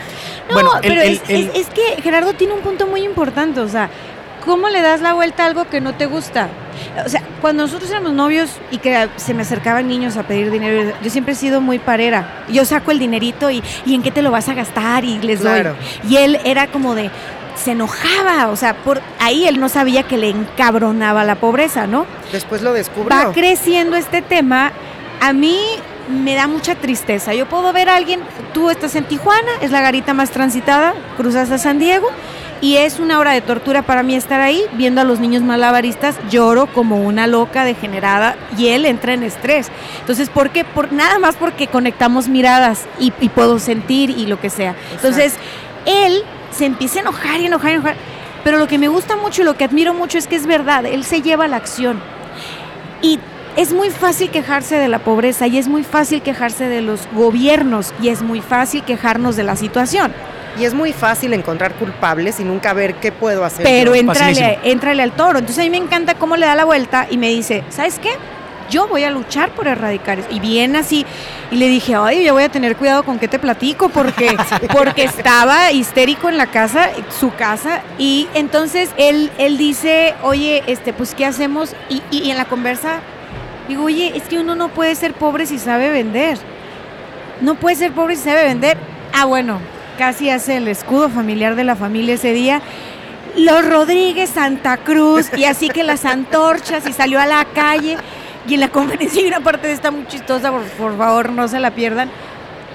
[0.49, 3.03] No, Bueno, el- pero el- es, el- es- es que Gerardo tiene un punto muy
[3.05, 3.89] importante, o sea,
[4.45, 6.49] ¿cómo le das la vuelta a algo que no te gusta?
[7.05, 10.93] O sea, cuando nosotros éramos novios y que se me acercaban niños a pedir dinero,
[11.03, 12.45] yo siempre he sido muy parera.
[12.49, 15.05] Yo saco el dinerito y, ¿y en qué te lo vas a gastar?
[15.05, 15.75] Y les Claro.
[16.03, 16.11] doy.
[16.13, 17.11] Y él era como de,
[17.57, 22.07] se enojaba, o sea, por ahí él no sabía que le encabronaba la pobreza, ¿no?
[22.33, 23.15] Después lo descubro.
[23.15, 24.73] va creciendo este tema,
[25.21, 25.59] a mí
[26.09, 27.33] me da mucha tristeza.
[27.35, 28.21] Yo puedo ver a alguien,
[28.53, 32.09] tú estás en Tijuana, es la garita más transitada, cruzas a San Diego
[32.63, 36.17] y es una hora de tortura para mí estar ahí viendo a los niños malabaristas,
[36.31, 39.69] lloro como una loca degenerada y él entra en estrés.
[39.99, 40.65] Entonces, ¿por qué?
[40.65, 44.77] Por, nada más porque conectamos miradas y, y puedo sentir y lo que sea.
[44.93, 45.35] Entonces,
[45.87, 47.97] él se empieza a enojar y enojar y enojar.
[48.45, 50.87] Pero lo que me gusta mucho y lo que admiro mucho es que es verdad,
[50.87, 52.01] él se lleva a la acción.
[53.03, 53.19] Y
[53.57, 57.93] es muy fácil quejarse de la pobreza y es muy fácil quejarse de los gobiernos
[58.01, 60.13] y es muy fácil quejarnos de la situación.
[60.59, 63.65] Y es muy fácil encontrar culpables y nunca ver qué puedo hacer.
[63.65, 65.39] Pero entrale, entrale al toro.
[65.39, 68.11] Entonces a mí me encanta cómo le da la vuelta y me dice, ¿sabes qué?
[68.71, 70.29] Yo voy a luchar por erradicar eso.
[70.31, 71.05] Y bien así.
[71.51, 74.35] Y le dije, ay, yo voy a tener cuidado con qué te platico, porque,
[74.73, 76.89] porque estaba histérico en la casa,
[77.19, 77.81] su casa.
[77.99, 81.75] Y entonces él, él dice, oye, este, pues, ¿qué hacemos?
[81.91, 83.01] Y, y- y en la conversa,
[83.69, 86.39] digo, oye, es que uno no puede ser pobre si sabe vender.
[87.43, 88.79] No puede ser pobre si sabe vender.
[89.13, 89.59] Ah, bueno,
[89.99, 92.61] casi hace el escudo familiar de la familia ese día.
[93.37, 97.97] Los Rodríguez, Santa Cruz, y así que las antorchas, y salió a la calle.
[98.47, 101.49] Y en la conferencia hay una parte de esta muy chistosa, por, por favor, no
[101.49, 102.11] se la pierdan.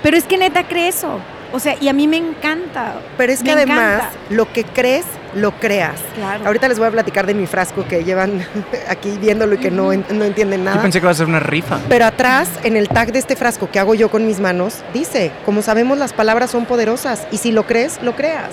[0.02, 1.20] Pero es que neta cree eso.
[1.54, 2.96] O sea, y a mí me encanta.
[3.18, 4.18] Pero es que Me además, encanta.
[4.30, 5.96] lo que crees, lo creas.
[6.16, 6.46] Claro.
[6.46, 8.46] Ahorita les voy a platicar de mi frasco que llevan
[8.90, 10.82] aquí viéndolo y que no, no entienden Yo nada.
[10.82, 11.80] pensé que iba a ser una rifa.
[11.88, 15.32] Pero atrás, en el tag de este frasco que hago yo con mis manos, dice,
[15.46, 18.50] como sabemos las palabras son poderosas y si lo crees, lo creas.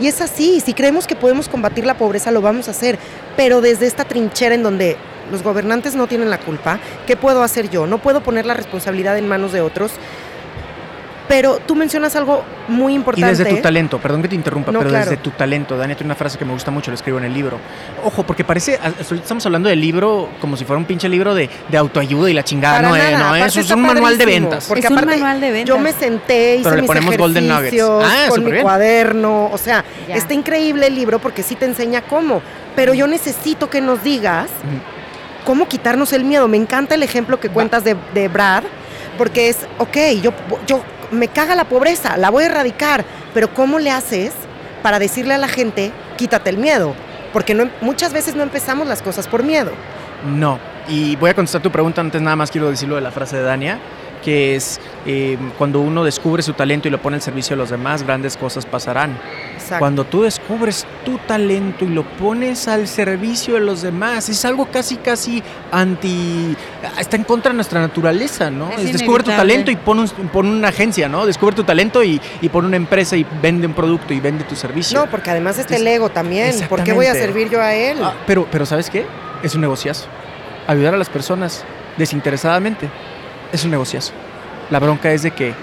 [0.00, 2.98] Y es así, si creemos que podemos combatir la pobreza, lo vamos a hacer,
[3.36, 4.96] pero desde esta trinchera en donde
[5.30, 7.86] los gobernantes no tienen la culpa, ¿qué puedo hacer yo?
[7.86, 9.92] No puedo poner la responsabilidad en manos de otros.
[11.28, 13.28] Pero tú mencionas algo muy Y importante.
[13.28, 15.04] desde tu talento, perdón que te interrumpa, No, pero claro.
[15.10, 17.34] desde tu talento, Dani, tiene una frase que me gusta mucho, la escribo en el
[17.34, 17.58] libro.
[18.02, 21.76] Ojo, porque parece, estamos hablando del libro como si fuera un pinche libro de, de
[21.78, 22.76] autoayuda y la chingada.
[22.76, 24.64] Para no, es, nada, no, aparte eso es un manual de ventas.
[24.66, 25.68] Porque Es un aparte, manual de ventas.
[25.68, 27.82] Yo me senté, hice Pero le mis ponemos Golden Nuggets.
[27.82, 28.62] Ah, con mi bien.
[28.62, 29.50] cuaderno.
[29.52, 30.14] O sea, Ya.
[30.16, 32.40] está increíble el libro porque sí te enseña cómo.
[32.74, 34.48] Pero yo necesito que nos digas
[35.44, 36.48] cómo quitarnos el miedo.
[36.48, 38.62] Me encanta el ejemplo que cuentas de, de Brad,
[39.16, 40.32] porque es, ok, yo,
[40.66, 43.04] yo me caga la pobreza, la voy a erradicar,
[43.34, 44.32] pero ¿cómo le haces
[44.82, 46.94] para decirle a la gente, quítate el miedo?
[47.32, 49.70] Porque no, muchas veces no empezamos las cosas por miedo.
[50.24, 50.58] No.
[50.88, 53.42] Y voy a contestar tu pregunta, antes nada más quiero decirlo de la frase de
[53.42, 53.78] Dania,
[54.24, 57.70] que es eh, cuando uno descubre su talento y lo pone al servicio de los
[57.70, 59.18] demás, grandes cosas pasarán.
[59.54, 59.78] Exacto.
[59.80, 64.66] Cuando tú descubres tu talento y lo pones al servicio de los demás, es algo
[64.66, 65.42] casi, casi
[65.72, 66.56] anti...
[66.98, 68.70] Está en contra de nuestra naturaleza, ¿no?
[68.72, 71.26] Es descubre tu talento y pon, un- pon una agencia, ¿no?
[71.26, 74.56] Descubre tu talento y, y pon una empresa y vende un producto y vende tu
[74.56, 74.98] servicio.
[74.98, 76.54] No, porque además está el ego también.
[76.68, 77.98] ¿Por qué voy a servir yo a él?
[78.02, 79.06] Ah, pero, pero ¿sabes qué?
[79.42, 80.06] Es un negociazo.
[80.66, 81.64] Ayudar a las personas
[81.96, 82.88] desinteresadamente
[83.52, 84.12] es un negociazo.
[84.70, 85.54] La bronca es de que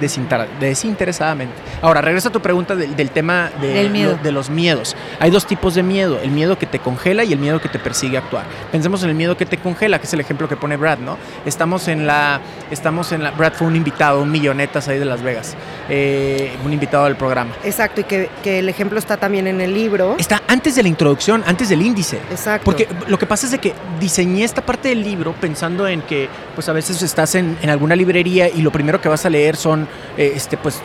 [0.00, 1.54] desinteresadamente.
[1.82, 3.88] Ahora, regresa a tu pregunta del, tema de,
[4.22, 4.96] de, los miedos.
[5.20, 7.78] Hay dos tipos de miedo, el miedo que te congela y el miedo que te
[7.78, 8.44] persigue actuar.
[8.72, 11.18] Pensemos en el miedo que te congela, que es el ejemplo que pone Brad, ¿no?
[11.44, 12.40] Estamos en la,
[12.70, 15.54] estamos en la, Brad fue un invitado, un millonetas ahí de Las Vegas,
[15.88, 17.52] eh, un invitado del programa.
[17.64, 20.16] Exacto, y que, que, el ejemplo está también en el libro.
[20.18, 22.18] Está antes de la introducción, antes del índice.
[22.30, 22.64] Exacto.
[22.64, 26.28] Porque lo que pasa es de que diseñé esta parte del libro pensando en que,
[26.54, 29.56] pues a veces estás en, en alguna librería y lo primero que vas a leer
[29.56, 29.83] son,
[30.16, 30.80] eh, este, pues,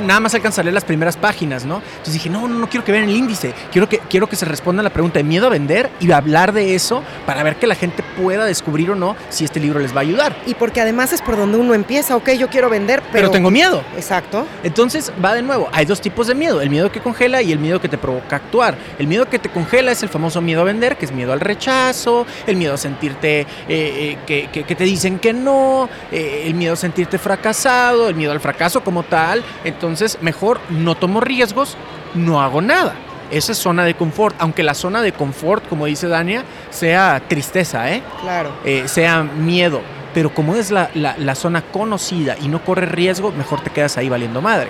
[0.00, 1.76] nada más alcanza a leer las primeras páginas, ¿no?
[1.76, 4.44] Entonces dije, no, no, no quiero que vean el índice, quiero que, quiero que se
[4.44, 7.74] responda la pregunta de miedo a vender y hablar de eso para ver que la
[7.74, 10.36] gente pueda descubrir o no si este libro les va a ayudar.
[10.46, 13.12] Y porque además es por donde uno empieza, ok, yo quiero vender, pero...
[13.12, 13.82] Pero tengo miedo.
[13.96, 14.46] Exacto.
[14.62, 17.58] Entonces va de nuevo, hay dos tipos de miedo, el miedo que congela y el
[17.58, 18.76] miedo que te provoca actuar.
[18.98, 21.40] El miedo que te congela es el famoso miedo a vender, que es miedo al
[21.40, 26.54] rechazo, el miedo a sentirte eh, eh, que, que, te dicen que no, eh, el
[26.54, 29.42] miedo a sentirte fracasado, el miedo al fracaso como tal.
[29.64, 31.76] Entonces mejor no tomo riesgos,
[32.14, 32.94] no hago nada.
[33.30, 37.90] Esa es zona de confort, aunque la zona de confort, como dice Dania, sea tristeza,
[37.90, 38.02] ¿eh?
[38.20, 38.52] Claro.
[38.86, 39.80] sea miedo.
[40.12, 44.10] Pero como es la, la, zona conocida y no corre riesgo, mejor te quedas ahí
[44.10, 44.68] valiendo madre.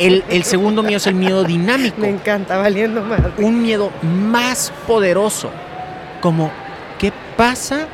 [0.00, 2.00] El, el, segundo miedo es el miedo dinámico.
[2.00, 3.32] Me encanta, valiendo madre.
[3.38, 5.50] Un miedo más poderoso,
[6.20, 6.50] como
[6.98, 7.86] ¿qué pasa?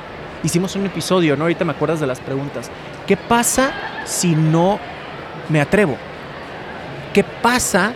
[0.42, 1.44] Hicimos un episodio, ¿no?
[1.44, 2.70] Ahorita me acuerdas de las preguntas.
[3.06, 3.72] ¿Qué pasa
[4.04, 4.78] si no
[5.48, 5.96] me atrevo?
[7.12, 7.92] ¿Qué pasa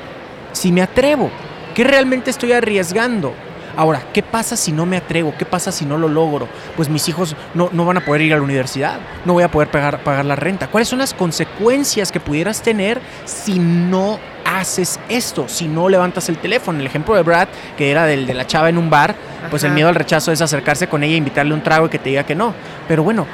[0.53, 1.31] si me atrevo?
[1.75, 3.35] ¿Qué realmente estoy arriesgando?
[3.77, 5.35] Ahora, ¿qué pasa si no me atrevo?
[5.39, 6.49] ¿Qué pasa si no lo logro?
[6.77, 9.51] Pues mis hijos no, no van a poder ir a la universidad, no voy a
[9.51, 10.69] poder pagar, pagar la renta.
[10.69, 16.39] ¿Cuáles son las consecuencias que pudieras tener si no haces esto, si no levantas el
[16.39, 16.81] teléfono?
[16.81, 19.15] El ejemplo de Brad, que era del de la chava en un bar,
[19.51, 21.99] pues el miedo al rechazo es acercarse con ella e invitarle un trago y que
[21.99, 22.55] te diga que no.
[22.89, 23.27] Pero bueno,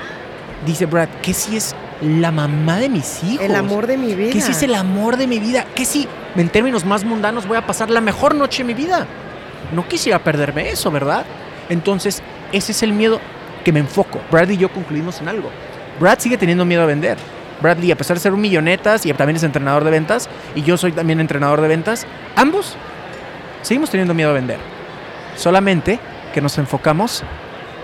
[0.66, 3.44] dice Brad, ¿qué si es la mamá de mis hijos?
[3.44, 4.32] El amor de mi vida.
[4.32, 5.66] ¿Qué si es el amor de mi vida?
[5.74, 9.06] ¿Qué si, en términos más mundanos, voy a pasar la mejor noche de mi vida?
[9.72, 11.24] no quisiera perderme eso, ¿verdad?
[11.68, 12.22] Entonces,
[12.52, 13.20] ese es el miedo
[13.64, 14.20] que me enfoco.
[14.30, 15.50] Brad y yo concluimos en algo.
[16.00, 17.16] Brad sigue teniendo miedo a vender.
[17.60, 20.76] Bradley, a pesar de ser un millonetas y también es entrenador de ventas, y yo
[20.76, 22.76] soy también entrenador de ventas, ambos
[23.62, 24.58] seguimos teniendo miedo a vender.
[25.36, 26.00] Solamente
[26.34, 27.22] que nos enfocamos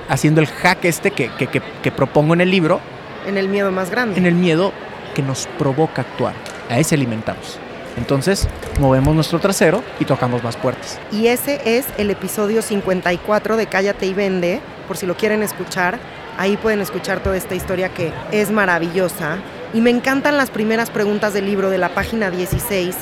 [0.08, 2.80] haciendo el hack este que, que propongo en el libro.
[3.28, 4.18] En el miedo más grande.
[4.18, 4.72] En el miedo
[5.14, 6.32] que nos provoca actuar.
[6.70, 7.58] A ese alimentamos.
[7.98, 8.48] Entonces,
[8.80, 10.98] movemos nuestro trasero y tocamos más puertas.
[11.12, 15.98] Y ese es el episodio 54 de Cállate y Vende, por si lo quieren escuchar.
[16.38, 19.36] Ahí pueden escuchar toda esta historia que es maravillosa.
[19.74, 22.96] Y me encantan las primeras preguntas del libro de la página 16,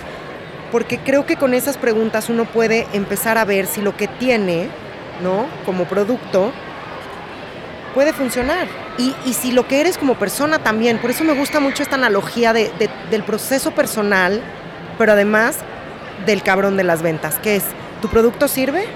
[0.72, 4.70] porque creo que con esas preguntas uno puede empezar a ver si lo que tiene,
[5.22, 5.46] ¿no?
[5.64, 6.50] Como producto,
[7.94, 8.85] puede funcionar.
[8.98, 12.52] Y, si lo que eres como persona también, por eso me gusta mucho esta analogía
[12.54, 14.42] del proceso personal
[14.98, 15.58] pero además
[16.24, 17.64] del cabrón de las ventas, que es,
[18.00, 18.86] ¿tu producto sirve?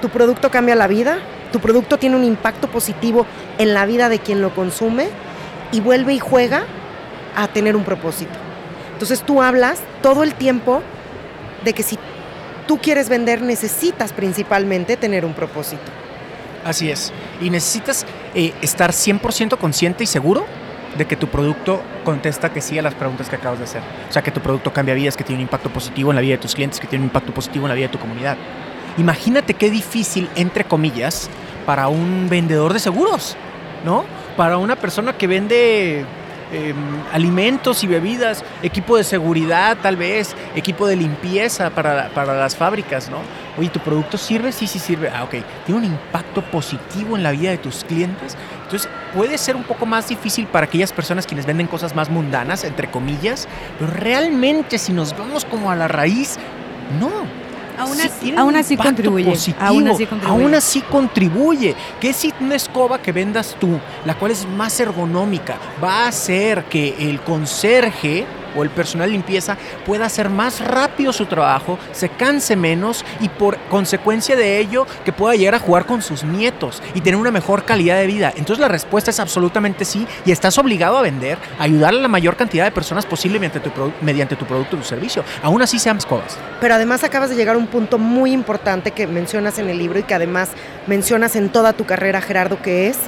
[0.00, 1.18] ¿Tu producto cambia la vida?
[1.52, 3.26] ¿Tu producto tiene un impacto positivo
[3.58, 5.08] en la vida de quien lo consume?
[5.72, 6.64] Y vuelve y juega
[7.36, 8.32] a tener un propósito.
[8.92, 10.82] Entonces tú hablas todo el tiempo
[11.64, 11.98] de que si
[12.66, 15.82] tú quieres vender necesitas principalmente tener un propósito.
[16.64, 17.12] Así es.
[17.40, 18.04] Y necesitas
[18.34, 20.46] eh, estar 100% consciente y seguro
[20.96, 23.82] de que tu producto contesta que sí a las preguntas que acabas de hacer.
[24.08, 26.32] O sea, que tu producto cambia vidas, que tiene un impacto positivo en la vida
[26.32, 28.36] de tus clientes, que tiene un impacto positivo en la vida de tu comunidad.
[28.98, 31.30] Imagínate qué difícil, entre comillas,
[31.64, 33.36] para un vendedor de seguros,
[33.84, 34.04] ¿no?
[34.36, 36.04] Para una persona que vende
[36.52, 36.76] em,
[37.12, 43.08] alimentos y bebidas, equipo de seguridad tal vez, equipo de limpieza para, para las fábricas,
[43.10, 43.18] ¿no?
[43.58, 44.52] Oye, ¿tu producto sirve?
[44.52, 45.10] Sí, sí sirve.
[45.14, 45.36] Ah, ok.
[45.66, 48.36] ¿Tiene un impacto positivo en la vida de tus clientes?
[48.64, 52.64] Entonces puede ser un poco más difícil para aquellas personas quienes venden cosas más mundanas,
[52.64, 53.48] entre comillas,
[53.78, 56.38] pero realmente si nos vamos como a la raíz,
[57.00, 57.10] no.
[57.80, 59.32] Aún así, contribuye.
[59.58, 60.42] aún así contribuye.
[60.42, 61.74] Aún así contribuye.
[62.00, 66.64] Que si una escoba que vendas tú, la cual es más ergonómica, va a hacer
[66.64, 68.26] que el conserje
[68.56, 73.58] o el personal limpieza pueda hacer más rápido su trabajo, se canse menos y por
[73.68, 77.64] consecuencia de ello que pueda llegar a jugar con sus nietos y tener una mejor
[77.64, 78.32] calidad de vida.
[78.36, 82.08] Entonces la respuesta es absolutamente sí y estás obligado a vender, a ayudar a la
[82.08, 85.24] mayor cantidad de personas posible mediante tu, mediante tu producto o tu servicio.
[85.42, 86.38] Aún así sean cosas.
[86.60, 89.98] Pero además acabas de llegar a un punto muy importante que mencionas en el libro
[89.98, 90.50] y que además
[90.86, 92.98] mencionas en toda tu carrera, Gerardo, que es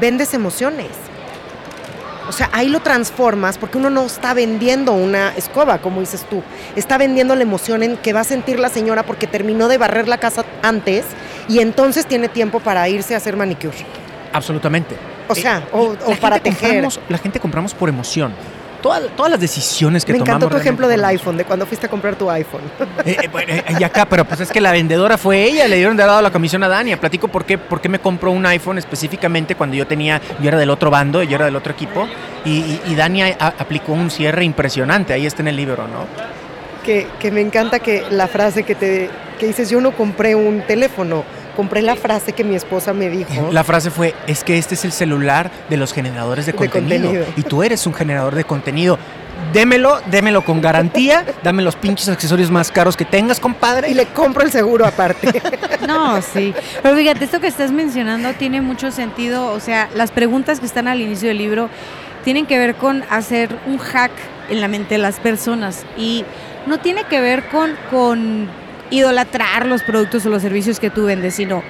[0.00, 0.88] vendes emociones.
[2.28, 6.42] O sea, ahí lo transformas porque uno no está vendiendo una escoba, como dices tú.
[6.76, 10.08] Está vendiendo la emoción en que va a sentir la señora porque terminó de barrer
[10.08, 11.04] la casa antes
[11.48, 13.78] y entonces tiene tiempo para irse a hacer manicure.
[14.32, 14.96] Absolutamente.
[15.28, 16.86] O sea, o, o para tejer.
[17.08, 18.32] La gente compramos por emoción
[18.80, 20.40] todas las decisiones que Me tomamos.
[20.40, 22.62] Me encantó tu ejemplo del iPhone, de cuando fuiste a comprar tu iPhone.
[23.04, 25.96] Eh, eh, eh, y acá, pero pues es que la vendedora fue ella, le dieron
[25.96, 26.98] de lado la comisión a Dania.
[26.98, 30.58] Platico por qué, por qué me compró un iPhone específicamente cuando yo tenía, yo era
[30.58, 32.08] del otro bando, yo era del otro equipo,
[32.44, 36.06] y, y, Dania aplicó un cierre impresionante, ahí está en el libro, ¿no?
[36.84, 40.62] Que, que me encanta que la frase que te que dices, yo no compré un
[40.62, 41.24] teléfono,
[41.58, 43.50] compré la frase que mi esposa me dijo.
[43.50, 47.42] La frase fue, es que este es el celular de los generadores de, contenido, Y
[47.42, 48.96] tú eres un generador de contenido.
[49.52, 53.90] Démelo, démelo con garantía, dame los pinches accesorios más caros que tengas, compadre.
[53.90, 55.42] Y le compro el seguro aparte.
[55.88, 56.54] No, sí.
[56.82, 59.50] Pero fíjate, esto que estás mencionando tiene mucho sentido.
[59.50, 61.70] O sea, las preguntas que están al inicio del libro
[62.22, 64.12] tienen que ver con hacer un hack
[64.50, 65.84] en la mente de las personas.
[65.96, 66.24] Y
[66.66, 68.48] no tiene que ver con, con
[68.90, 71.62] idolatrar los productos o los servicios que tú vendes, sino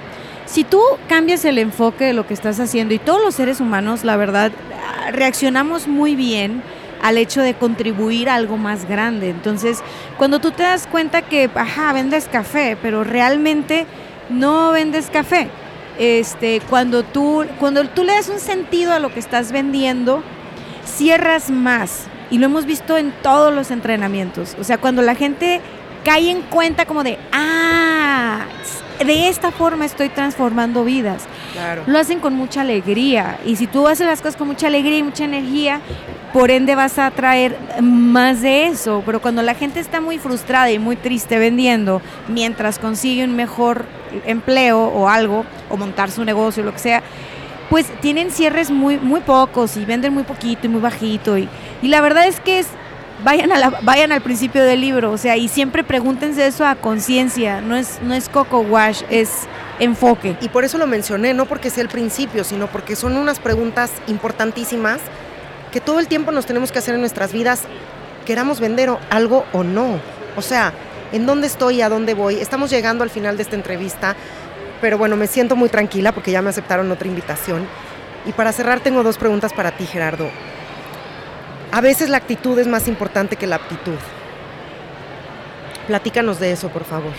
[0.47, 4.03] si tú cambias el enfoque de lo que estás haciendo y todos los seres humanos,
[4.05, 4.51] la verdad,
[5.13, 6.63] reaccionamos muy bien
[7.03, 9.31] al hecho de contribuir a algo más grande.
[9.31, 9.83] Entonces,
[10.17, 13.87] cuando tú te das cuenta que, ajá, vendes café, pero realmente
[14.31, 15.49] no vendes café,
[15.99, 20.23] este, cuando tú, cuando tú le das un sentido a lo que estás vendiendo,
[20.85, 22.07] cierras más.
[22.31, 24.57] Y lo hemos visto en todos los entrenamientos.
[24.61, 25.61] O sea, cuando la gente
[26.05, 28.47] cae en cuenta como de, ah,
[29.05, 31.23] de esta forma estoy transformando vidas.
[31.53, 31.85] Claro.
[31.87, 33.39] Lo hacen con mucha alegría.
[33.45, 35.81] Y si tú haces las cosas con mucha alegría y mucha energía,
[36.33, 39.03] por ende vas a traer más de eso.
[39.07, 43.87] Pero cuando la gente está muy frustrada y muy triste vendiendo, mientras consigue un mejor
[44.27, 47.03] empleo o algo, o montar su negocio, o lo que sea,
[47.71, 51.37] pues tienen cierres muy, muy pocos y venden muy poquito y muy bajito.
[51.37, 51.49] Y,
[51.83, 52.69] y la verdad es que es
[53.25, 56.77] vayan, a la, vayan al principio del libro, o sea, y siempre pregúntense eso a
[56.77, 59.31] conciencia, no es, no es coco wash, es
[59.79, 60.37] enfoque.
[60.41, 63.93] Y por eso lo mencioné, no porque sea el principio, sino porque son unas preguntas
[64.07, 65.01] importantísimas
[65.73, 67.63] que todo el tiempo nos tenemos que hacer en nuestras vidas,
[68.25, 70.01] queramos vender algo o no.
[70.37, 70.73] O sea,
[71.13, 72.37] ¿en dónde estoy y a dónde voy?
[72.37, 74.17] Estamos llegando al final de esta entrevista,
[74.81, 77.67] pero bueno, me siento muy tranquila porque ya me aceptaron otra invitación.
[78.27, 80.31] Y para cerrar tengo dos preguntas para ti, Gerardo.
[81.71, 83.99] A veces la actitud es más importante que la aptitud.
[85.87, 87.13] Platícanos de eso, por favor.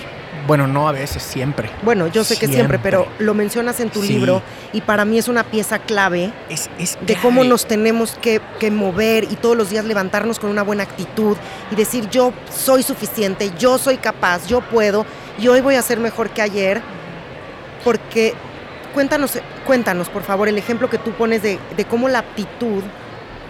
[0.47, 1.70] Bueno, no a veces, siempre.
[1.84, 4.41] Bueno, yo sé que siempre, pero lo mencionas en tu libro
[4.74, 6.70] y para mí es una pieza clave es,
[7.02, 10.84] de cómo nos tenemos que, que, mover y todos los días levantarnos con una buena
[10.84, 11.36] actitud
[11.72, 15.06] y decir yo soy suficiente, yo soy capaz, yo puedo
[15.39, 16.82] y hoy voy a ser mejor que ayer.
[17.84, 18.34] Porque
[18.93, 22.84] cuéntanos, cuéntanos por favor el ejemplo que tú pones de, de cómo la aptitud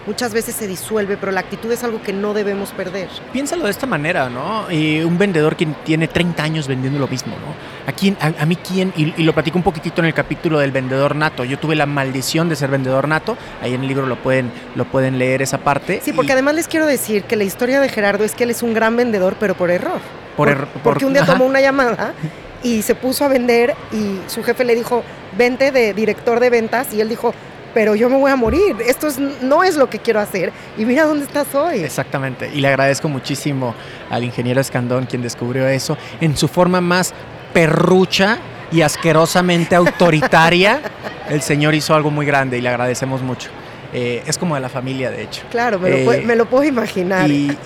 [0.06, 3.08] muchas veces se disuelve, pero la actitud es algo que no debemos perder.
[3.32, 4.66] Piénsalo de esta manera, ¿no?
[4.70, 7.54] un vendedor que tiene 30 años vendiendo lo mismo, ¿no?
[7.86, 8.92] ¿A, quién, a, mí quién?
[8.96, 11.44] Y, lo platico un poquitito en el capítulo del vendedor nato.
[11.44, 13.36] Yo tuve la maldición de ser vendedor nato.
[13.62, 16.00] Ahí en el libro lo pueden, lo pueden leer esa parte.
[16.02, 18.62] Sí, porque además les quiero decir que la historia de Gerardo es que él es
[18.62, 20.00] un gran vendedor, pero por error.
[20.36, 20.68] Por, error.
[20.82, 22.14] Porque un día tomó una llamada
[22.62, 25.02] y se puso a vender y su jefe le dijo,
[25.36, 27.34] vente de director de ventas y él dijo,
[27.74, 28.76] pero yo me voy a morir.
[28.86, 29.08] Esto
[29.42, 30.52] no es lo que quiero hacer.
[30.76, 31.80] Y mira dónde estás hoy.
[31.80, 32.50] Exactamente.
[32.52, 33.74] Y le agradezco muchísimo
[34.10, 37.14] al ingeniero Escandón, quien descubrió eso, en su forma más
[37.52, 38.38] perrucha
[38.72, 40.80] y asquerosamente autoritaria.
[41.28, 43.50] el señor hizo algo muy grande y le agradecemos mucho.
[43.92, 45.42] Eh, es como de la familia, de hecho.
[45.50, 47.28] Claro, me, lo, puedo, me puedo imaginar.
[47.28, 47.56] Y,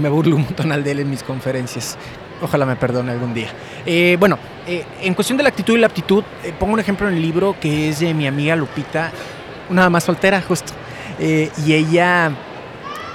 [0.00, 1.98] me burlo un montón al de él en mis conferencias.
[2.40, 3.48] Ojalá me perdone algún día.
[3.84, 6.22] Eh, bueno, eh, en cuestión de la actitud y la aptitud,
[6.58, 9.10] pongo un ejemplo en el libro que es de mi amiga Lupita
[9.70, 10.72] una más soltera, justo.
[11.18, 12.30] Eh, y ella,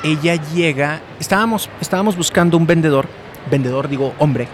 [0.04, 3.08] ella llega, estábamos, estábamos buscando un vendedor,
[3.49, 4.47] vendedor digo hombre,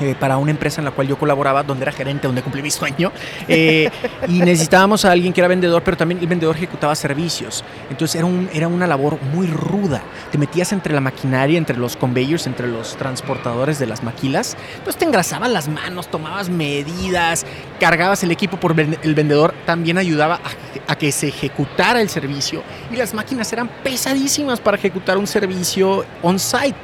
[0.00, 2.70] eh, para una empresa en la cual yo colaboraba, donde era gerente, donde cumplí mi
[2.70, 3.12] sueño.
[3.48, 3.90] Eh,
[4.28, 7.64] y necesitábamos a alguien que era vendedor, pero también el vendedor ejecutaba servicios.
[7.90, 10.02] Entonces era, un, era una labor muy ruda.
[10.30, 14.56] Te metías entre la maquinaria, entre los conveyors, entre los transportadores de las maquilas.
[14.74, 17.46] Entonces te engrasaban las manos, tomabas medidas,
[17.80, 19.54] cargabas el equipo por el vendedor.
[19.66, 22.62] También ayudaba a, a que se ejecutara el servicio.
[22.92, 26.74] Y las máquinas eran pesadísimas para ejecutar un servicio on-site.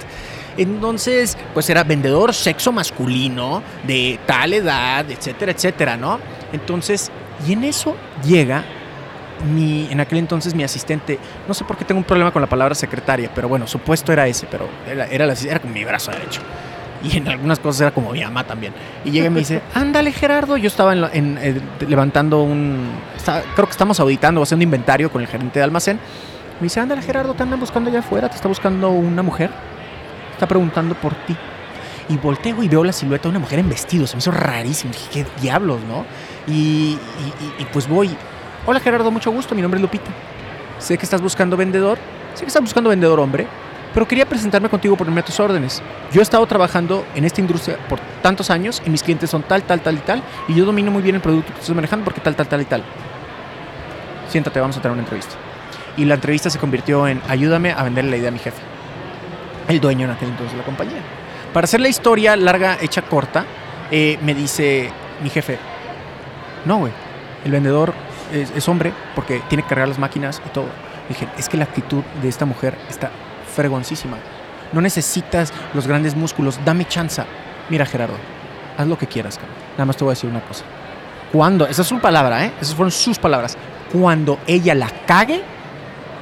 [0.60, 6.20] Entonces, pues era vendedor sexo masculino, de tal edad, etcétera, etcétera, ¿no?
[6.52, 7.10] Entonces,
[7.48, 8.62] y en eso llega
[9.54, 12.48] mi, en aquel entonces mi asistente, no sé por qué tengo un problema con la
[12.48, 16.10] palabra secretaria, pero bueno, su puesto era ese, pero era, era, era como mi brazo
[16.10, 16.42] derecho.
[17.02, 18.74] Y en algunas cosas era como mi mamá también.
[19.06, 21.58] Y llega y me dice, ándale Gerardo, yo estaba en, eh,
[21.88, 22.90] levantando un,
[23.54, 25.98] creo que estamos auditando haciendo inventario con el gerente de almacén.
[26.60, 29.48] Me dice, ándale Gerardo, te andan buscando allá afuera, te está buscando una mujer
[30.40, 31.36] está preguntando por ti.
[32.08, 34.06] Y volteo y veo la silueta de una mujer en vestido.
[34.06, 34.92] Se me hizo rarísimo.
[34.92, 36.06] Dije, ¿qué diablos, no?
[36.46, 36.98] Y,
[37.72, 38.10] pues voy.
[38.66, 40.10] Hola Gerardo, mucho gusto, mi nombre es Lupita.
[40.78, 41.98] Sé que estás buscando vendedor,
[42.34, 43.46] sé que estás buscando vendedor hombre,
[43.92, 45.82] pero quería presentarme contigo por a tus órdenes.
[46.12, 49.62] Yo he estado trabajando en esta industria por tantos años y mis clientes son tal,
[49.62, 52.20] tal, tal y tal, y yo domino muy bien el producto que estás manejando porque
[52.20, 52.82] tal, tal, tal y tal.
[54.28, 55.34] Siéntate, vamos a tener una entrevista.
[55.96, 58.60] Y la entrevista se convirtió en ayúdame a venderle la idea a mi jefe,
[59.70, 61.00] el dueño en aquel entonces de la compañía.
[61.52, 63.44] Para hacer la historia larga, hecha corta,
[63.90, 64.90] eh, me dice
[65.22, 65.58] mi jefe,
[66.64, 66.92] no, güey,
[67.44, 67.92] el vendedor
[68.32, 70.66] es, es hombre porque tiene que cargar las máquinas y todo.
[71.08, 73.10] Dije, es que la actitud de esta mujer está
[73.54, 74.16] fregoncísima.
[74.72, 77.22] No necesitas los grandes músculos, dame chance.
[77.68, 78.14] Mira, Gerardo,
[78.78, 79.56] haz lo que quieras, cabrón.
[79.72, 80.64] Nada más te voy a decir una cosa.
[81.32, 82.52] Cuando, esa es su palabra, ¿eh?
[82.60, 83.56] Esas fueron sus palabras.
[83.92, 85.42] Cuando ella la cague,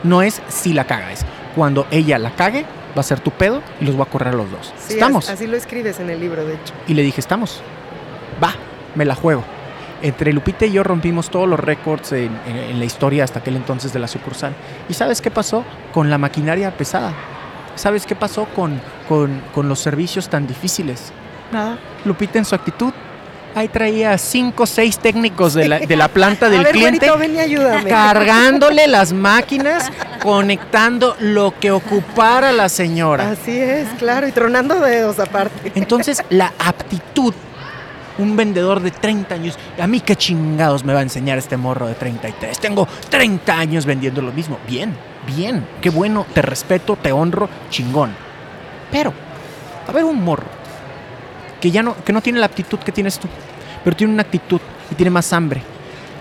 [0.04, 1.24] no es si la caga, es
[1.54, 2.64] cuando ella la cague,
[2.98, 4.72] va a ser tu pedo y los voy a correr a los dos.
[4.86, 5.28] Sí, ¿Estamos?
[5.30, 6.74] Así lo escribes en el libro, de hecho.
[6.86, 7.62] Y le dije, estamos.
[8.42, 8.52] Va,
[8.94, 9.42] me la juego.
[10.02, 13.56] Entre Lupita y yo rompimos todos los récords en, en- en la historia hasta aquel
[13.56, 14.52] entonces de la sucursal.
[14.88, 17.12] ¿Y sabes qué pasó con la maquinaria pesada?
[17.74, 21.12] ¿Sabes qué pasó con, con- con los servicios tan difíciles?
[21.52, 21.78] Nada.
[22.04, 22.92] Lupita en su actitud.
[23.54, 27.08] Ahí traía cinco o seis técnicos de la, de la planta del a ver, cliente
[27.10, 27.90] güerito, ven y ayúdame.
[27.90, 29.90] cargándole las máquinas,
[30.22, 33.30] conectando lo que ocupara la señora.
[33.30, 35.72] Así es, claro, y tronando dedos aparte.
[35.74, 37.34] Entonces, la aptitud,
[38.18, 41.86] un vendedor de 30 años, a mí qué chingados me va a enseñar este morro
[41.86, 42.58] de 33.
[42.58, 44.58] Tengo 30 años vendiendo lo mismo.
[44.68, 44.94] Bien,
[45.36, 48.14] bien, qué bueno, te respeto, te honro, chingón.
[48.90, 49.12] Pero,
[49.86, 50.57] a ver un morro
[51.60, 53.28] que ya no, que no tiene la aptitud que tienes tú,
[53.84, 55.62] pero tiene una actitud y tiene más hambre.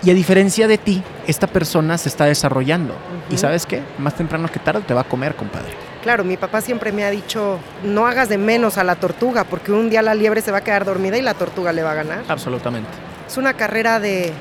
[0.02, 2.94] Y a diferencia de ti, esta persona se está desarrollando.
[3.30, 3.82] ¿Y sabes qué?
[3.98, 5.72] Más temprano que tarde te va a comer, compadre.
[6.02, 9.72] Claro, mi papá siempre me ha dicho, no hagas de menos a la tortuga, porque
[9.72, 11.94] un día la liebre se va a quedar dormida y la tortuga le va a
[11.94, 12.24] ganar.
[12.28, 12.88] Absolutamente.
[13.26, 14.32] Es una carrera de,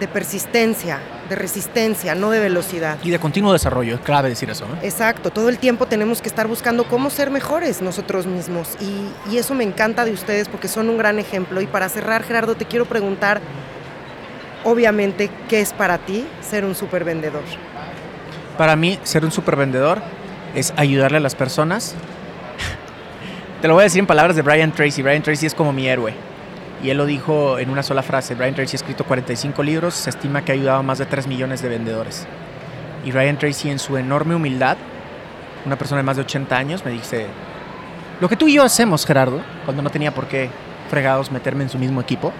[0.00, 0.98] de persistencia,
[1.30, 2.98] de resistencia, no de velocidad.
[3.02, 4.64] Y de continuo desarrollo, es clave decir eso.
[4.64, 4.86] ¿eh?
[4.86, 9.38] Exacto, todo el tiempo tenemos que estar buscando cómo ser mejores nosotros mismos y, y
[9.38, 11.60] eso me encanta de ustedes porque son un gran ejemplo.
[11.60, 13.40] Y para cerrar, Gerardo, te quiero preguntar,
[14.64, 17.44] obviamente, ¿qué es para ti ser un super vendedor?
[18.58, 20.02] Para mí, ser un supervendedor
[20.54, 21.94] es ayudarle a las personas.
[23.62, 25.00] Te lo voy a decir en palabras de Brian Tracy.
[25.00, 26.12] Brian Tracy es como mi héroe.
[26.82, 28.34] Y él lo dijo en una sola frase.
[28.34, 29.94] Brian Tracy ha escrito 45 libros.
[29.94, 32.26] Se estima que ha ayudado a más de 3 millones de vendedores.
[33.04, 34.76] Y Brian Tracy, en su enorme humildad,
[35.66, 37.26] una persona de más de 80 años, me dice:
[38.20, 40.48] Lo que tú y yo hacemos, Gerardo, cuando no tenía por qué
[40.88, 42.32] fregados meterme en su mismo equipo.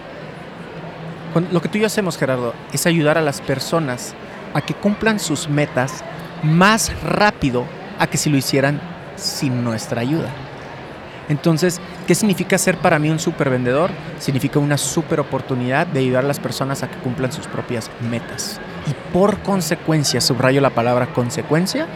[1.51, 4.13] Lo que tú y yo hacemos, Gerardo, es ayudar a las personas
[4.53, 6.03] a que cumplan sus metas
[6.43, 7.65] más rápido
[7.99, 8.81] a que si lo hicieran
[9.15, 10.29] sin nuestra ayuda.
[11.29, 13.91] Entonces, ¿qué significa ser para mí un supervendedor?
[14.19, 18.59] Significa una super oportunidad de ayudar a las personas a que cumplan sus propias metas.
[18.87, 21.87] Y por consecuencia, subrayo la palabra consecuencia,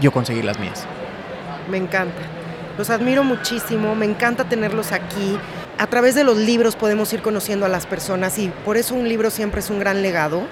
[0.00, 0.86] yo conseguí las mías.
[1.70, 2.20] Me encanta.
[2.78, 5.38] Los admiro muchísimo, me encanta tenerlos aquí.
[5.78, 9.08] A través de los libros podemos ir conociendo a las personas y por eso un
[9.08, 10.42] libro siempre es un gran legado.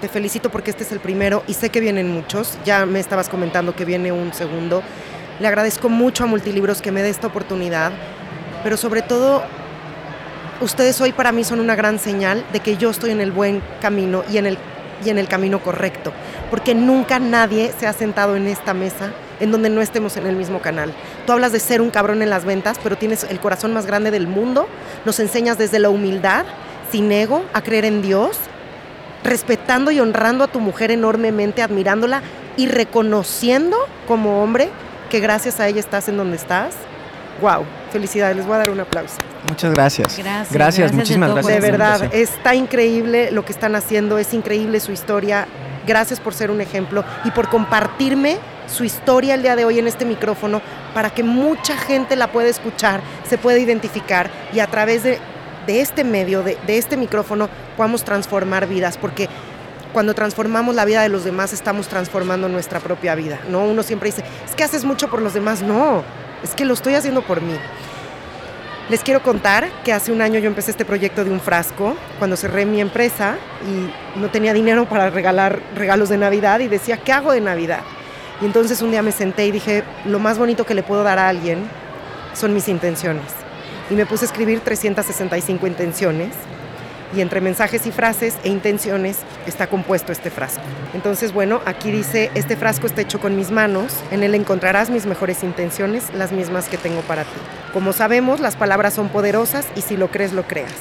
[0.00, 2.58] Te felicito porque este es el primero y sé que vienen muchos.
[2.64, 4.82] Ya me estabas comentando que viene un segundo.
[5.38, 7.92] Le agradezco mucho a Multilibros que me dé esta oportunidad,
[8.62, 9.42] pero sobre todo
[10.62, 13.62] ustedes hoy para mí son una gran señal de que yo estoy en el buen
[13.82, 14.58] camino y en el,
[15.04, 16.10] y en el camino correcto,
[16.50, 20.36] porque nunca nadie se ha sentado en esta mesa en donde no estemos en el
[20.36, 20.94] mismo canal.
[21.26, 24.10] Tú hablas de ser un cabrón en las ventas, pero tienes el corazón más grande
[24.10, 24.66] del mundo,
[25.04, 26.46] nos enseñas desde la humildad,
[26.90, 28.38] sin ego, a creer en Dios,
[29.22, 32.22] respetando y honrando a tu mujer enormemente, admirándola
[32.56, 33.76] y reconociendo
[34.08, 34.70] como hombre
[35.06, 36.74] que gracias a ella estás en donde estás.
[37.40, 39.16] Wow, felicidades, les voy a dar un aplauso.
[39.48, 40.18] Muchas gracias.
[40.18, 41.62] Gracias, Gracias, gracias de muchísimas todo gracias.
[41.62, 45.46] De verdad, está increíble lo que están haciendo, es increíble su historia.
[45.86, 49.86] Gracias por ser un ejemplo y por compartirme su historia el día de hoy en
[49.86, 50.60] este micrófono
[50.94, 55.18] para que mucha gente la pueda escuchar, se pueda identificar y a través de,
[55.66, 59.28] de este medio, de, de este micrófono, podamos transformar vidas, porque
[59.96, 63.64] cuando transformamos la vida de los demás estamos transformando nuestra propia vida, ¿no?
[63.64, 66.04] Uno siempre dice, es que haces mucho por los demás, no,
[66.44, 67.54] es que lo estoy haciendo por mí.
[68.90, 72.36] Les quiero contar que hace un año yo empecé este proyecto de un frasco, cuando
[72.36, 77.12] cerré mi empresa y no tenía dinero para regalar regalos de Navidad y decía, ¿qué
[77.12, 77.80] hago de Navidad?
[78.42, 81.18] Y entonces un día me senté y dije, lo más bonito que le puedo dar
[81.18, 81.70] a alguien
[82.34, 83.24] son mis intenciones.
[83.88, 86.34] Y me puse a escribir 365 intenciones
[87.14, 90.62] y entre mensajes y frases e intenciones está compuesto este frasco.
[90.94, 95.06] Entonces, bueno, aquí dice, este frasco está hecho con mis manos, en él encontrarás mis
[95.06, 97.38] mejores intenciones, las mismas que tengo para ti.
[97.72, 100.72] Como sabemos, las palabras son poderosas y si lo crees, lo creas.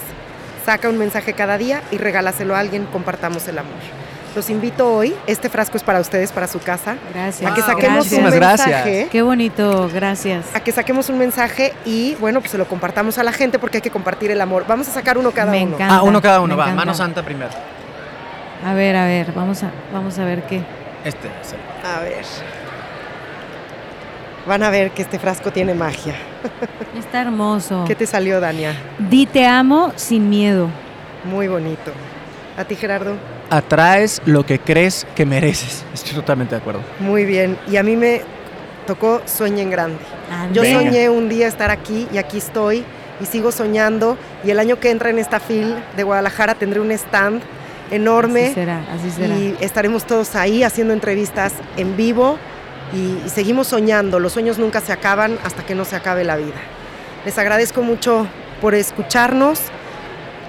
[0.65, 4.04] Saca un mensaje cada día y regálaselo a alguien, compartamos el amor.
[4.35, 6.97] Los invito hoy, este frasco es para ustedes, para su casa.
[7.13, 7.49] Gracias.
[7.49, 8.39] A que saquemos un mensaje.
[8.71, 9.09] gracias.
[9.09, 10.53] Qué bonito, gracias.
[10.53, 13.77] A que saquemos un mensaje y bueno, pues se lo compartamos a la gente porque
[13.77, 14.65] hay que compartir el amor.
[14.67, 15.75] Vamos a sacar uno cada Me uno.
[15.75, 15.95] encanta.
[15.95, 16.63] Ah, uno cada uno, me va.
[16.65, 16.81] encanta.
[16.81, 17.51] Mano santa primero.
[18.65, 20.61] A ver, a ver, vamos a, vamos a ver qué.
[21.05, 21.55] Este, sí.
[21.85, 22.25] A ver.
[24.45, 26.15] Van a ver que este frasco tiene magia.
[26.99, 27.85] Está hermoso.
[27.87, 28.73] ¿Qué te salió, Dania?
[28.99, 30.67] Di te amo sin miedo.
[31.23, 31.91] Muy bonito.
[32.57, 33.15] ¿A ti, Gerardo?
[33.49, 35.83] Atraes lo que crees que mereces.
[35.93, 36.81] Estoy totalmente de acuerdo.
[36.99, 37.57] Muy bien.
[37.69, 38.21] Y a mí me
[38.87, 39.99] tocó Sueña en Grande.
[40.53, 40.73] Yo Ande.
[40.73, 42.83] soñé un día estar aquí y aquí estoy
[43.21, 44.17] y sigo soñando.
[44.43, 47.41] Y el año que entra en esta FIL de Guadalajara tendré un stand
[47.91, 49.35] enorme Así será, así será.
[49.35, 52.39] y estaremos todos ahí haciendo entrevistas en vivo
[52.93, 54.19] y, y seguimos soñando.
[54.19, 56.55] Los sueños nunca se acaban hasta que no se acabe la vida.
[57.25, 58.27] Les agradezco mucho
[58.59, 59.59] por escucharnos.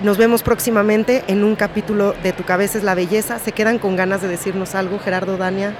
[0.03, 3.39] Nos vemos próximamente en un capítulo de Tu cabeza es la belleza.
[3.39, 5.73] ¿Se quedan con ganas de decirnos algo, Gerardo, Dania?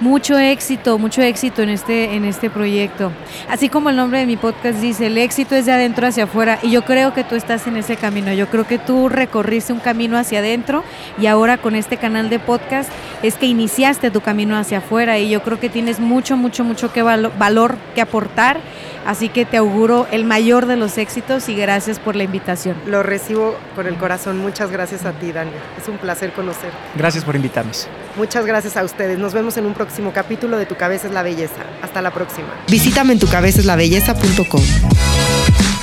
[0.00, 3.12] Mucho éxito, mucho éxito en este, en este proyecto.
[3.48, 6.58] Así como el nombre de mi podcast dice, el éxito es de adentro hacia afuera.
[6.62, 8.32] Y yo creo que tú estás en ese camino.
[8.32, 10.84] Yo creo que tú recorriste un camino hacia adentro
[11.18, 12.90] y ahora con este canal de podcast
[13.22, 15.18] es que iniciaste tu camino hacia afuera.
[15.18, 18.58] Y yo creo que tienes mucho, mucho, mucho que valo- valor que aportar.
[19.06, 22.74] Así que te auguro el mayor de los éxitos y gracias por la invitación.
[22.86, 24.38] Lo recibo con el corazón.
[24.38, 25.52] Muchas gracias a ti, Dania.
[25.78, 26.70] Es un placer conocer.
[26.94, 27.86] Gracias por invitarnos.
[28.16, 29.18] Muchas gracias a ustedes.
[29.18, 31.62] Nos vemos en un próximo capítulo de Tu cabeza es la belleza.
[31.82, 32.48] Hasta la próxima.
[32.68, 35.73] Visítame en tucabezaslabelleza.com.